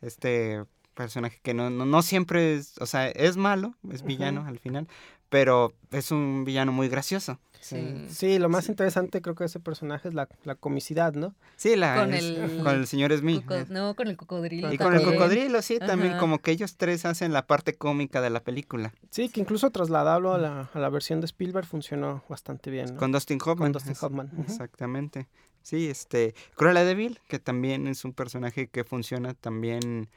Este 0.00 0.64
personaje 0.94 1.40
que 1.42 1.54
no, 1.54 1.70
no, 1.70 1.86
no 1.86 2.02
siempre 2.02 2.56
es, 2.56 2.76
o 2.78 2.86
sea, 2.86 3.08
es 3.08 3.36
malo, 3.36 3.74
es 3.90 4.02
villano 4.02 4.44
al 4.46 4.58
final, 4.58 4.86
pero 5.28 5.72
es 5.92 6.10
un 6.10 6.44
villano 6.44 6.72
muy 6.72 6.88
gracioso. 6.88 7.38
Sí, 7.60 8.06
Sí, 8.08 8.38
lo 8.38 8.48
más 8.48 8.68
interesante 8.68 9.20
creo 9.20 9.34
que 9.34 9.44
de 9.44 9.48
ese 9.48 9.60
personaje 9.60 10.08
es 10.08 10.14
la, 10.14 10.28
la 10.44 10.54
comicidad, 10.54 11.12
¿no? 11.14 11.34
Sí, 11.56 11.76
la, 11.76 11.96
Con 11.96 12.14
es- 12.14 12.24
el- 12.24 12.62
con 12.62 12.74
el 12.74 12.86
señor 12.86 13.16
Smith. 13.16 13.44
Coco- 13.44 13.66
no, 13.68 13.94
con 13.94 14.08
el 14.08 14.16
cocodrilo. 14.16 14.72
Y 14.72 14.78
con 14.78 14.94
el 14.94 15.02
cocodrilo, 15.02 15.60
sí, 15.62 15.78
también 15.78 16.16
como 16.18 16.38
que 16.38 16.50
ellos 16.52 16.76
tres 16.76 17.04
hacen 17.04 17.32
la 17.32 17.46
parte 17.46 17.74
cómica 17.74 18.20
de 18.20 18.30
la 18.30 18.40
película. 18.42 18.92
Sí, 19.10 19.28
que 19.28 19.40
incluso 19.40 19.70
trasladarlo 19.70 20.32
a 20.32 20.38
la, 20.38 20.70
a 20.72 20.78
la 20.78 20.88
versión 20.88 21.20
de 21.20 21.26
Spielberg 21.26 21.66
funcionó 21.66 22.24
bastante 22.28 22.70
bien, 22.70 22.94
¿no? 22.94 22.96
Con 22.96 23.12
Dustin 23.12 23.38
Hoffman. 23.38 23.56
Con 23.56 23.72
Dustin 23.72 23.94
Hoffman. 24.00 24.30
Exactamente. 24.40 25.28
Sí, 25.62 25.90
este, 25.90 26.34
Cruella 26.56 26.84
de 26.84 26.94
Vil, 26.94 27.20
que 27.28 27.38
también 27.38 27.86
es 27.86 28.06
un 28.06 28.14
personaje 28.14 28.68
que 28.68 28.84
funciona 28.84 29.34
también 29.34 30.08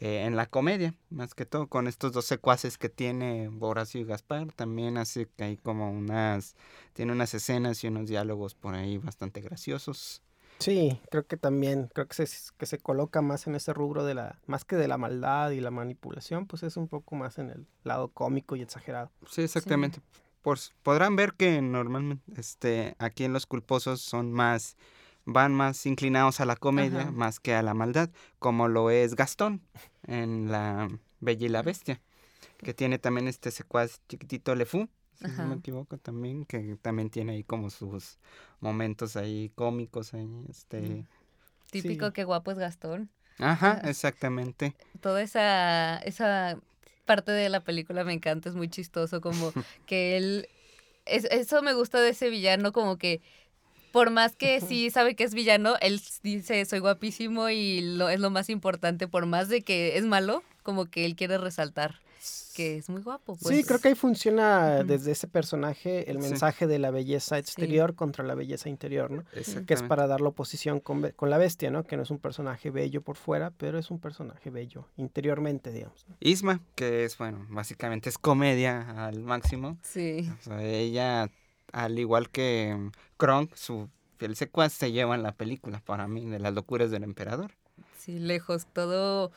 eh, 0.00 0.24
en 0.24 0.36
la 0.36 0.46
comedia, 0.46 0.94
más 1.10 1.34
que 1.34 1.44
todo, 1.44 1.66
con 1.66 1.88
estos 1.88 2.12
dos 2.12 2.24
secuaces 2.24 2.78
que 2.78 2.88
tiene 2.88 3.50
Horacio 3.60 4.00
y 4.00 4.04
Gaspar, 4.04 4.52
también 4.52 4.96
hace 4.96 5.26
que 5.36 5.44
hay 5.44 5.56
como 5.56 5.90
unas, 5.90 6.54
tiene 6.92 7.12
unas 7.12 7.34
escenas 7.34 7.82
y 7.82 7.88
unos 7.88 8.08
diálogos 8.08 8.54
por 8.54 8.74
ahí 8.74 8.98
bastante 8.98 9.40
graciosos. 9.40 10.22
Sí, 10.60 11.00
creo 11.10 11.26
que 11.26 11.36
también, 11.36 11.88
creo 11.94 12.06
que 12.08 12.26
se, 12.26 12.52
que 12.56 12.66
se 12.66 12.78
coloca 12.78 13.22
más 13.22 13.46
en 13.46 13.54
ese 13.54 13.72
rubro 13.72 14.04
de 14.04 14.14
la, 14.14 14.40
más 14.46 14.64
que 14.64 14.76
de 14.76 14.88
la 14.88 14.98
maldad 14.98 15.50
y 15.50 15.60
la 15.60 15.70
manipulación, 15.70 16.46
pues 16.46 16.62
es 16.62 16.76
un 16.76 16.88
poco 16.88 17.14
más 17.14 17.38
en 17.38 17.50
el 17.50 17.66
lado 17.84 18.08
cómico 18.08 18.56
y 18.56 18.62
exagerado. 18.62 19.10
Sí, 19.28 19.42
exactamente. 19.42 20.00
Pues, 20.42 20.74
podrán 20.82 21.16
ver 21.16 21.34
que 21.34 21.60
normalmente 21.60 22.24
este, 22.36 22.96
aquí 22.98 23.24
en 23.24 23.32
Los 23.32 23.46
Culposos 23.46 24.00
son 24.00 24.32
más, 24.32 24.76
van 25.30 25.52
más 25.54 25.84
inclinados 25.84 26.40
a 26.40 26.46
la 26.46 26.56
comedia 26.56 27.02
Ajá. 27.02 27.10
más 27.12 27.38
que 27.38 27.54
a 27.54 27.62
la 27.62 27.74
maldad, 27.74 28.08
como 28.38 28.66
lo 28.68 28.90
es 28.90 29.14
Gastón 29.14 29.60
en 30.06 30.50
La 30.50 30.88
Bella 31.20 31.46
y 31.46 31.50
la 31.50 31.62
Bestia, 31.62 32.00
que 32.58 32.72
tiene 32.72 32.98
también 32.98 33.28
este 33.28 33.50
secuaz 33.50 34.00
chiquitito 34.08 34.54
Lefou, 34.54 34.88
si 35.14 35.26
no 35.26 35.46
me 35.48 35.56
equivoco 35.56 35.98
también, 35.98 36.44
que 36.46 36.76
también 36.80 37.10
tiene 37.10 37.32
ahí 37.32 37.44
como 37.44 37.68
sus 37.70 38.18
momentos 38.60 39.16
ahí 39.16 39.52
cómicos 39.54 40.14
ahí, 40.14 40.28
este... 40.48 41.04
Típico 41.70 42.06
sí. 42.06 42.12
que 42.12 42.24
guapo 42.24 42.50
es 42.50 42.58
Gastón. 42.58 43.10
Ajá, 43.38 43.82
exactamente. 43.84 44.74
Toda 45.02 45.20
esa, 45.22 45.98
esa 45.98 46.58
parte 47.04 47.30
de 47.32 47.50
la 47.50 47.60
película 47.60 48.04
me 48.04 48.14
encanta, 48.14 48.48
es 48.48 48.54
muy 48.54 48.68
chistoso, 48.70 49.20
como 49.20 49.52
que 49.86 50.16
él... 50.16 50.48
es- 51.04 51.26
eso 51.30 51.60
me 51.62 51.74
gusta 51.74 52.00
de 52.00 52.10
ese 52.10 52.30
villano, 52.30 52.72
como 52.72 52.96
que 52.96 53.20
por 53.92 54.10
más 54.10 54.36
que 54.36 54.60
sí 54.60 54.90
sabe 54.90 55.14
que 55.14 55.24
es 55.24 55.34
villano, 55.34 55.74
él 55.80 56.00
dice 56.22 56.64
soy 56.64 56.78
guapísimo 56.78 57.48
y 57.48 57.80
lo, 57.80 58.08
es 58.08 58.20
lo 58.20 58.30
más 58.30 58.50
importante, 58.50 59.08
por 59.08 59.26
más 59.26 59.48
de 59.48 59.62
que 59.62 59.96
es 59.96 60.04
malo, 60.04 60.42
como 60.62 60.86
que 60.86 61.04
él 61.04 61.16
quiere 61.16 61.38
resaltar 61.38 62.00
que 62.58 62.76
es 62.76 62.88
muy 62.88 63.02
guapo. 63.02 63.36
Sí, 63.36 63.44
pues. 63.44 63.66
creo 63.66 63.78
que 63.78 63.88
ahí 63.88 63.94
funciona 63.94 64.82
desde 64.82 65.12
ese 65.12 65.28
personaje 65.28 66.10
el 66.10 66.20
Sí. 66.20 66.28
mensaje 66.28 66.66
de 66.66 66.80
la 66.80 66.90
belleza 66.90 67.38
exterior 67.38 67.94
contra 67.94 68.24
la 68.24 68.34
belleza 68.34 68.68
interior, 68.68 69.12
¿no? 69.12 69.24
Que 69.64 69.74
es 69.74 69.82
para 69.84 70.08
dar 70.08 70.20
la 70.20 70.30
oposición 70.30 70.80
con, 70.80 71.12
la 71.20 71.38
bestia, 71.38 71.70
¿no? 71.70 71.84
Que 71.84 71.96
no 71.96 72.02
es 72.02 72.10
un 72.10 72.18
personaje 72.18 72.70
bello 72.70 73.00
por 73.00 73.14
fuera, 73.14 73.52
pero 73.56 73.78
es 73.78 73.92
un 73.92 74.00
personaje 74.00 74.50
bello 74.50 74.88
interiormente, 74.96 75.70
digamos. 75.70 76.04
¿no? 76.08 76.16
Isma, 76.18 76.60
que 76.74 77.04
es, 77.04 77.16
bueno, 77.16 77.46
básicamente 77.48 78.08
es 78.08 78.18
comedia 78.18 79.06
al 79.06 79.22
máximo. 79.22 79.78
Sí. 79.82 80.28
O 80.40 80.42
sea, 80.42 80.60
ella, 80.60 81.30
al 81.72 81.98
igual 81.98 82.30
que 82.30 82.74
mm, 82.76 82.90
Kronk, 83.16 83.54
su 83.54 83.88
fiel 84.18 84.36
secuaz, 84.36 84.72
se 84.72 84.92
lleva 84.92 85.14
en 85.14 85.22
la 85.22 85.32
película, 85.32 85.80
para 85.84 86.08
mí, 86.08 86.24
de 86.26 86.38
las 86.38 86.52
locuras 86.54 86.90
del 86.90 87.04
emperador. 87.04 87.52
Sí, 87.98 88.18
lejos, 88.18 88.66
todo... 88.72 89.32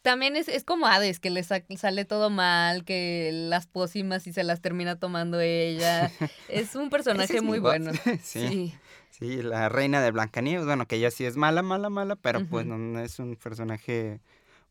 También 0.00 0.34
es, 0.34 0.48
es 0.48 0.64
como 0.64 0.86
Hades, 0.86 1.20
que 1.20 1.28
le 1.28 1.42
sa- 1.42 1.62
sale 1.76 2.06
todo 2.06 2.30
mal, 2.30 2.84
que 2.84 3.30
las 3.32 3.66
pócimas 3.66 4.26
y 4.26 4.32
se 4.32 4.42
las 4.42 4.62
termina 4.62 4.96
tomando 4.98 5.40
ella. 5.40 6.10
Es 6.48 6.74
un 6.74 6.88
personaje 6.88 7.36
es 7.36 7.42
muy 7.42 7.58
bueno. 7.58 7.92
sí. 8.22 8.48
Sí. 8.48 8.74
Sí, 9.10 9.42
la 9.42 9.68
reina 9.68 10.00
de 10.00 10.12
Blancanieves, 10.12 10.64
bueno, 10.64 10.86
que 10.86 10.96
ella 10.96 11.10
sí 11.10 11.24
es 11.24 11.36
mala, 11.36 11.62
mala, 11.62 11.90
mala, 11.90 12.14
pero 12.16 12.46
pues 12.46 12.64
no 12.66 13.00
es 13.00 13.18
un 13.18 13.34
personaje 13.36 14.20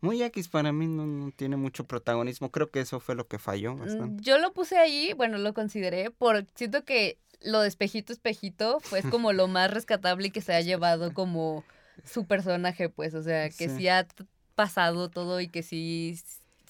muy 0.02 0.22
X 0.24 0.48
para 0.50 0.72
mí, 0.72 0.88
no, 0.88 1.06
no 1.06 1.32
tiene 1.32 1.58
mucho 1.58 1.86
protagonismo. 1.86 2.52
Creo 2.52 2.70
que 2.70 2.80
eso 2.82 3.00
fue 3.00 3.16
lo 3.16 3.28
que 3.28 3.40
falló 3.40 3.74
Mm, 3.76 3.80
bastante. 3.80 4.24
Yo 4.24 4.38
lo 4.38 4.54
puse 4.54 4.78
ahí, 4.78 5.14
bueno, 5.14 5.38
lo 5.38 5.54
consideré, 5.54 6.12
por 6.12 6.46
siento 6.56 6.84
que 6.86 7.18
lo 7.42 7.62
de 7.62 7.68
espejito, 7.68 8.14
espejito, 8.14 8.80
fue 8.80 9.02
como 9.22 9.34
lo 9.34 9.48
más 9.48 9.72
rescatable 9.72 10.28
y 10.28 10.32
que 10.32 10.42
se 10.42 10.54
ha 10.54 10.62
llevado 10.62 11.14
como 11.14 11.64
su 12.04 12.26
personaje, 12.26 12.90
pues, 12.90 13.14
o 13.14 13.24
sea, 13.24 13.50
que 13.50 13.70
sí, 13.70 13.78
Sí. 13.82 13.88
ha 13.90 14.08
pasado 14.56 15.10
todo 15.10 15.40
y 15.42 15.48
que 15.50 15.62
sí 15.64 16.20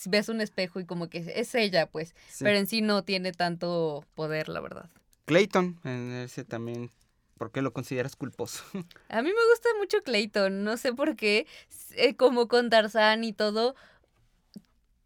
ves 0.06 0.30
un 0.30 0.42
espejo 0.42 0.80
y 0.80 0.86
como 0.86 1.10
que 1.10 1.20
es 1.36 1.56
ella, 1.56 1.88
pues, 1.88 2.16
Sí. 2.30 2.44
pero 2.44 2.58
en 2.58 2.68
sí 2.68 2.82
no 2.82 3.04
tiene 3.04 3.32
tanto 3.32 4.04
poder, 4.16 4.50
la 4.50 4.60
verdad. 4.62 4.90
Clayton, 5.26 5.80
en 5.84 6.12
ese 6.14 6.44
también, 6.46 6.90
¿por 7.38 7.52
qué 7.52 7.62
lo 7.62 7.72
consideras 7.74 8.16
culposo? 8.16 8.64
A 9.10 9.22
mí 9.22 9.30
me 9.30 9.50
gusta 9.52 9.70
mucho 9.80 10.04
Clayton, 10.04 10.64
no 10.64 10.78
sé 10.78 10.94
por 10.94 11.16
qué, 11.16 11.48
eh, 11.96 12.16
como 12.16 12.48
con 12.48 12.70
Tarzán 12.70 13.24
y 13.24 13.34
todo, 13.34 13.76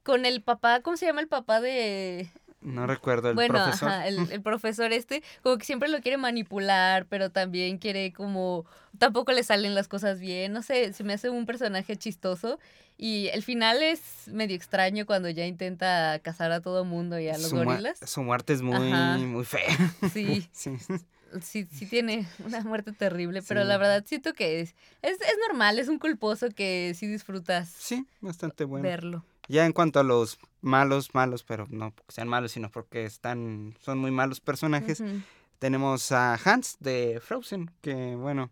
con 0.04 0.26
el 0.26 0.42
papá, 0.42 0.82
¿cómo 0.82 0.98
se 0.98 1.06
llama 1.06 1.22
el 1.22 1.28
papá 1.28 1.62
de, 1.62 2.28
No 2.62 2.88
recuerdo 2.88 3.30
el 3.30 3.36
bueno, 3.36 3.54
profesor. 3.56 3.90
ajá, 3.90 4.08
el, 4.08 4.32
el 4.32 4.42
profesor 4.42 4.92
este, 4.94 5.22
como 5.44 5.58
que 5.58 5.66
siempre 5.66 5.90
lo 5.90 6.02
quiere 6.02 6.18
manipular, 6.18 7.06
pero 7.06 7.30
también 7.30 7.78
quiere 7.78 8.12
como, 8.12 8.66
tampoco 8.98 9.32
le 9.32 9.44
salen 9.44 9.76
las 9.76 9.88
cosas 9.88 10.20
bien, 10.20 10.54
no 10.54 10.64
sé, 10.64 10.94
se 10.94 11.04
me 11.04 11.14
hace 11.14 11.30
un 11.30 11.46
personaje 11.46 11.96
chistoso 11.98 12.58
y 12.98 13.28
el 13.30 13.44
final 13.44 13.82
es 13.84 14.02
medio 14.28 14.56
extraño 14.56 15.06
cuando 15.06 15.30
ya 15.30 15.46
intenta 15.46 16.20
cazar 16.24 16.52
a 16.52 16.62
todo 16.62 16.84
mundo 16.86 17.20
y 17.20 17.28
a 17.30 17.34
los 17.38 17.50
su, 17.50 17.56
gorilas. 17.56 18.00
su 18.04 18.22
muerte 18.24 18.54
es 18.54 18.62
muy, 18.64 18.92
Ajá. 18.92 19.18
muy 19.18 19.46
fea. 19.46 19.76
Sí, 20.12 20.48
sí. 20.52 20.72
Sí, 21.42 21.66
sí 21.72 21.86
tiene 21.86 22.28
una 22.46 22.62
muerte 22.62 22.92
terrible, 22.92 23.42
pero 23.48 23.62
Sí. 23.62 23.68
la 23.68 23.78
verdad 23.78 24.04
siento 24.06 24.34
que 24.34 24.62
es, 24.62 24.76
es, 25.02 25.14
es 25.22 25.36
normal, 25.48 25.80
es 25.80 25.88
un 25.88 26.00
culposo 26.00 26.50
que 26.50 26.94
sí 26.96 27.08
disfrutas 27.08 27.70
Sí, 27.70 28.06
bastante 28.20 28.64
bueno. 28.66 28.84
verlo. 28.88 29.26
Ya 29.48 29.66
en 29.66 29.74
cuanto 29.74 30.00
a 30.00 30.04
los 30.04 30.38
malos, 30.62 31.14
malos, 31.14 31.44
pero 31.44 31.66
no 31.70 31.92
porque 31.92 32.14
sean 32.14 32.28
malos, 32.28 32.52
sino 32.52 32.70
porque 32.70 33.06
están, 33.06 33.76
son 33.82 33.98
muy 33.98 34.12
malos 34.12 34.40
personajes, 34.40 35.04
tenemos 35.60 36.12
a 36.12 36.36
Hans 36.36 36.78
de 36.80 37.20
Frozen, 37.22 37.70
que 37.82 38.16
bueno, 38.16 38.50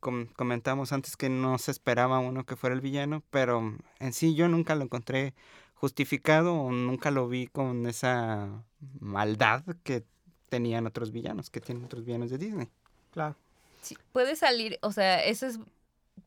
com- 0.00 0.26
comentamos 0.26 0.92
antes 0.92 1.16
que 1.16 1.28
no 1.28 1.56
se 1.58 1.70
esperaba 1.70 2.18
uno 2.18 2.44
que 2.46 2.56
fuera 2.56 2.74
el 2.74 2.80
villano, 2.80 3.22
pero 3.30 3.76
en 4.00 4.12
sí 4.12 4.34
yo 4.34 4.48
nunca 4.48 4.74
lo 4.74 4.82
encontré 4.84 5.34
justificado 5.74 6.54
o 6.54 6.72
nunca 6.72 7.10
lo 7.10 7.28
vi 7.28 7.46
con 7.46 7.86
esa 7.86 8.64
maldad 8.98 9.62
que 9.82 10.04
tenían 10.50 10.86
otros 10.86 11.12
villanos, 11.12 11.48
que 11.48 11.60
tienen 11.60 11.84
otros 11.84 12.04
villanos 12.04 12.28
de 12.28 12.36
Disney. 12.36 12.68
Claro. 13.12 13.36
Sí, 13.80 13.96
puede 14.12 14.36
salir, 14.36 14.78
o 14.82 14.92
sea, 14.92 15.24
eso 15.24 15.46
es 15.46 15.58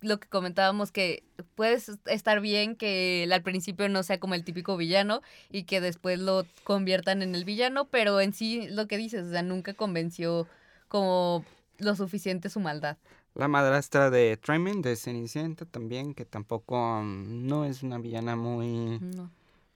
lo 0.01 0.19
que 0.19 0.27
comentábamos, 0.27 0.91
que 0.91 1.23
puedes 1.55 1.91
estar 2.05 2.41
bien 2.41 2.75
que 2.75 3.29
al 3.31 3.43
principio 3.43 3.87
no 3.89 4.01
sea 4.01 4.19
como 4.19 4.33
el 4.33 4.43
típico 4.43 4.75
villano 4.75 5.21
y 5.51 5.63
que 5.63 5.79
después 5.79 6.19
lo 6.19 6.45
conviertan 6.63 7.21
en 7.21 7.35
el 7.35 7.45
villano, 7.45 7.85
pero 7.85 8.19
en 8.19 8.33
sí 8.33 8.67
lo 8.69 8.87
que 8.87 8.97
dices, 8.97 9.27
o 9.27 9.29
sea, 9.29 9.43
nunca 9.43 9.75
convenció 9.75 10.47
como 10.87 11.45
lo 11.77 11.95
suficiente 11.95 12.49
su 12.49 12.59
maldad. 12.59 12.97
La 13.35 13.47
madrastra 13.47 14.09
de 14.09 14.37
Tremaine, 14.37 14.81
de 14.81 14.95
Cenicienta 14.95 15.65
también, 15.65 16.13
que 16.13 16.25
tampoco 16.25 17.01
mm, 17.01 17.47
no 17.47 17.65
es 17.65 17.83
una 17.83 17.97
villana 17.97 18.35
muy, 18.35 18.99
No. 18.99 19.31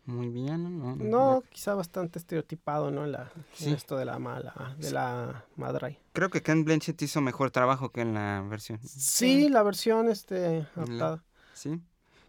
Muy 0.07 0.29
villana, 0.29 0.69
¿no? 0.69 0.95
No, 0.95 1.43
quizá 1.49 1.75
bastante 1.75 2.17
estereotipado, 2.17 2.89
¿no? 2.91 3.05
La, 3.05 3.31
en 3.35 3.45
Sí. 3.53 3.73
esto 3.73 3.97
de 3.97 4.05
la 4.05 4.17
mala, 4.19 4.75
de 4.79 4.91
la 4.91 5.45
madre. 5.55 5.99
Creo 6.13 6.29
que 6.29 6.41
Ken 6.41 6.63
Blanchett 6.65 7.01
hizo 7.01 7.21
mejor 7.21 7.51
trabajo 7.51 7.91
que 7.91 8.01
en 8.01 8.13
la 8.13 8.41
versión. 8.49 8.79
Sí, 8.83 9.49
la 9.49 9.63
versión 9.63 10.09
este 10.09 10.65
La- 10.75 10.83
adaptada. 10.83 11.23
Sí. 11.53 11.81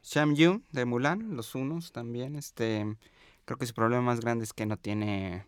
Sham 0.03 0.35
Yu 0.35 0.62
de 0.73 0.85
Mulan, 0.85 1.37
los 1.37 1.55
unos 1.55 1.93
también, 1.93 2.37
este, 2.37 2.97
creo 3.45 3.59
que 3.59 3.67
su 3.67 3.75
problema 3.75 4.03
más 4.03 4.21
grande 4.21 4.45
es 4.45 4.53
que 4.53 4.67
no 4.67 4.77
tiene 4.77 5.47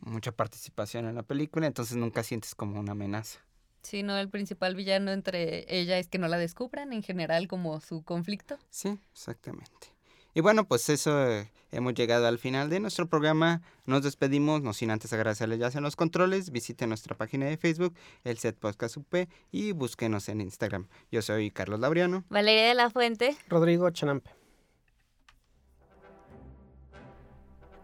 mucha 0.00 0.32
participación 0.32 1.06
en 1.06 1.14
la 1.14 1.22
película, 1.22 1.66
entonces 1.66 1.96
nunca 1.96 2.22
sientes 2.22 2.54
como 2.54 2.78
una 2.80 2.92
amenaza. 2.92 3.40
Sí, 3.82 4.02
no, 4.02 4.16
el 4.16 4.28
principal 4.28 4.74
villano 4.74 5.10
entre 5.12 5.64
ella 5.74 5.98
es 5.98 6.08
que 6.08 6.18
no 6.18 6.28
la 6.28 6.38
descubran 6.38 6.92
en 6.92 7.02
general 7.02 7.48
como 7.48 7.80
su 7.80 8.02
conflicto. 8.02 8.58
Sí, 8.70 8.98
exactamente. 9.12 9.88
Y 10.34 10.40
bueno, 10.40 10.66
pues 10.66 10.88
eso, 10.88 11.26
eh, 11.26 11.50
hemos 11.70 11.94
llegado 11.94 12.26
al 12.26 12.38
final 12.38 12.70
de 12.70 12.80
nuestro 12.80 13.08
programa. 13.08 13.62
Nos 13.86 14.02
despedimos, 14.02 14.62
no 14.62 14.72
sin 14.72 14.90
antes 14.90 15.12
agradecerles 15.12 15.58
ya 15.58 15.70
en 15.74 15.82
los 15.82 15.96
controles. 15.96 16.50
Visiten 16.50 16.90
nuestra 16.90 17.16
página 17.16 17.46
de 17.46 17.56
Facebook, 17.56 17.94
el 18.24 18.38
Set 18.38 18.58
Podcast 18.58 18.96
UP, 18.96 19.28
y 19.50 19.72
búsquenos 19.72 20.28
en 20.28 20.40
Instagram. 20.40 20.88
Yo 21.10 21.22
soy 21.22 21.50
Carlos 21.50 21.80
Laureano. 21.80 22.24
Valeria 22.28 22.68
de 22.68 22.74
la 22.74 22.90
Fuente. 22.90 23.36
Rodrigo 23.48 23.90
Chanampe. 23.90 24.30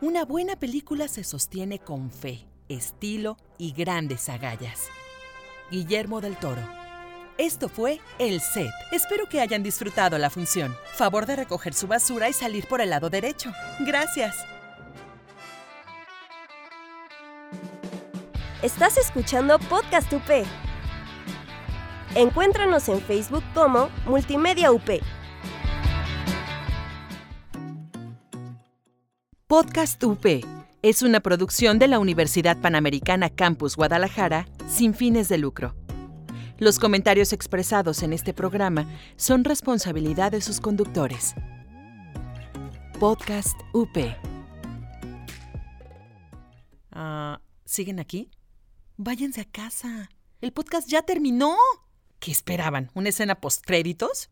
Una 0.00 0.24
buena 0.24 0.57
película 0.57 1.09
se 1.09 1.24
sostiene 1.24 1.78
con 1.78 2.11
fe, 2.11 2.46
estilo 2.68 3.38
y 3.57 3.72
grandes 3.72 4.28
agallas. 4.28 4.88
Guillermo 5.70 6.20
del 6.20 6.37
Toro. 6.37 6.83
Esto 7.36 7.68
fue 7.68 7.98
El 8.20 8.40
Set. 8.40 8.70
Espero 8.92 9.28
que 9.28 9.40
hayan 9.40 9.64
disfrutado 9.64 10.18
la 10.18 10.30
función. 10.30 10.76
Favor 10.94 11.26
de 11.26 11.34
recoger 11.34 11.74
su 11.74 11.88
basura 11.88 12.28
y 12.28 12.32
salir 12.32 12.68
por 12.68 12.80
el 12.80 12.90
lado 12.90 13.10
derecho. 13.10 13.52
Gracias. 13.80 14.36
Estás 18.62 18.96
escuchando 18.98 19.58
Podcast 19.58 20.12
UP. 20.12 20.46
Encuéntranos 22.14 22.88
en 22.88 23.00
Facebook 23.00 23.42
como 23.52 23.90
Multimedia 24.06 24.70
UP. 24.70 24.88
Podcast 29.48 30.02
UP 30.04 30.24
es 30.82 31.02
una 31.02 31.18
producción 31.18 31.80
de 31.80 31.88
la 31.88 31.98
Universidad 31.98 32.60
Panamericana 32.60 33.28
Campus 33.28 33.74
Guadalajara 33.74 34.46
sin 34.68 34.94
fines 34.94 35.28
de 35.28 35.38
lucro. 35.38 35.74
Los 36.58 36.78
comentarios 36.78 37.32
expresados 37.32 38.04
en 38.04 38.12
este 38.12 38.32
programa 38.32 38.86
son 39.16 39.42
responsabilidad 39.42 40.30
de 40.30 40.40
sus 40.40 40.60
conductores. 40.60 41.34
Podcast 43.00 43.60
UP. 43.72 43.96
Ah, 46.92 47.40
¿Siguen 47.64 47.98
aquí? 47.98 48.30
Váyanse 48.96 49.40
a 49.40 49.44
casa. 49.44 50.10
El 50.40 50.52
podcast 50.52 50.88
ya 50.88 51.02
terminó. 51.02 51.56
¿Qué 52.20 52.30
esperaban? 52.30 52.88
¿Una 52.94 53.08
escena 53.08 53.40
postcréditos? 53.40 54.30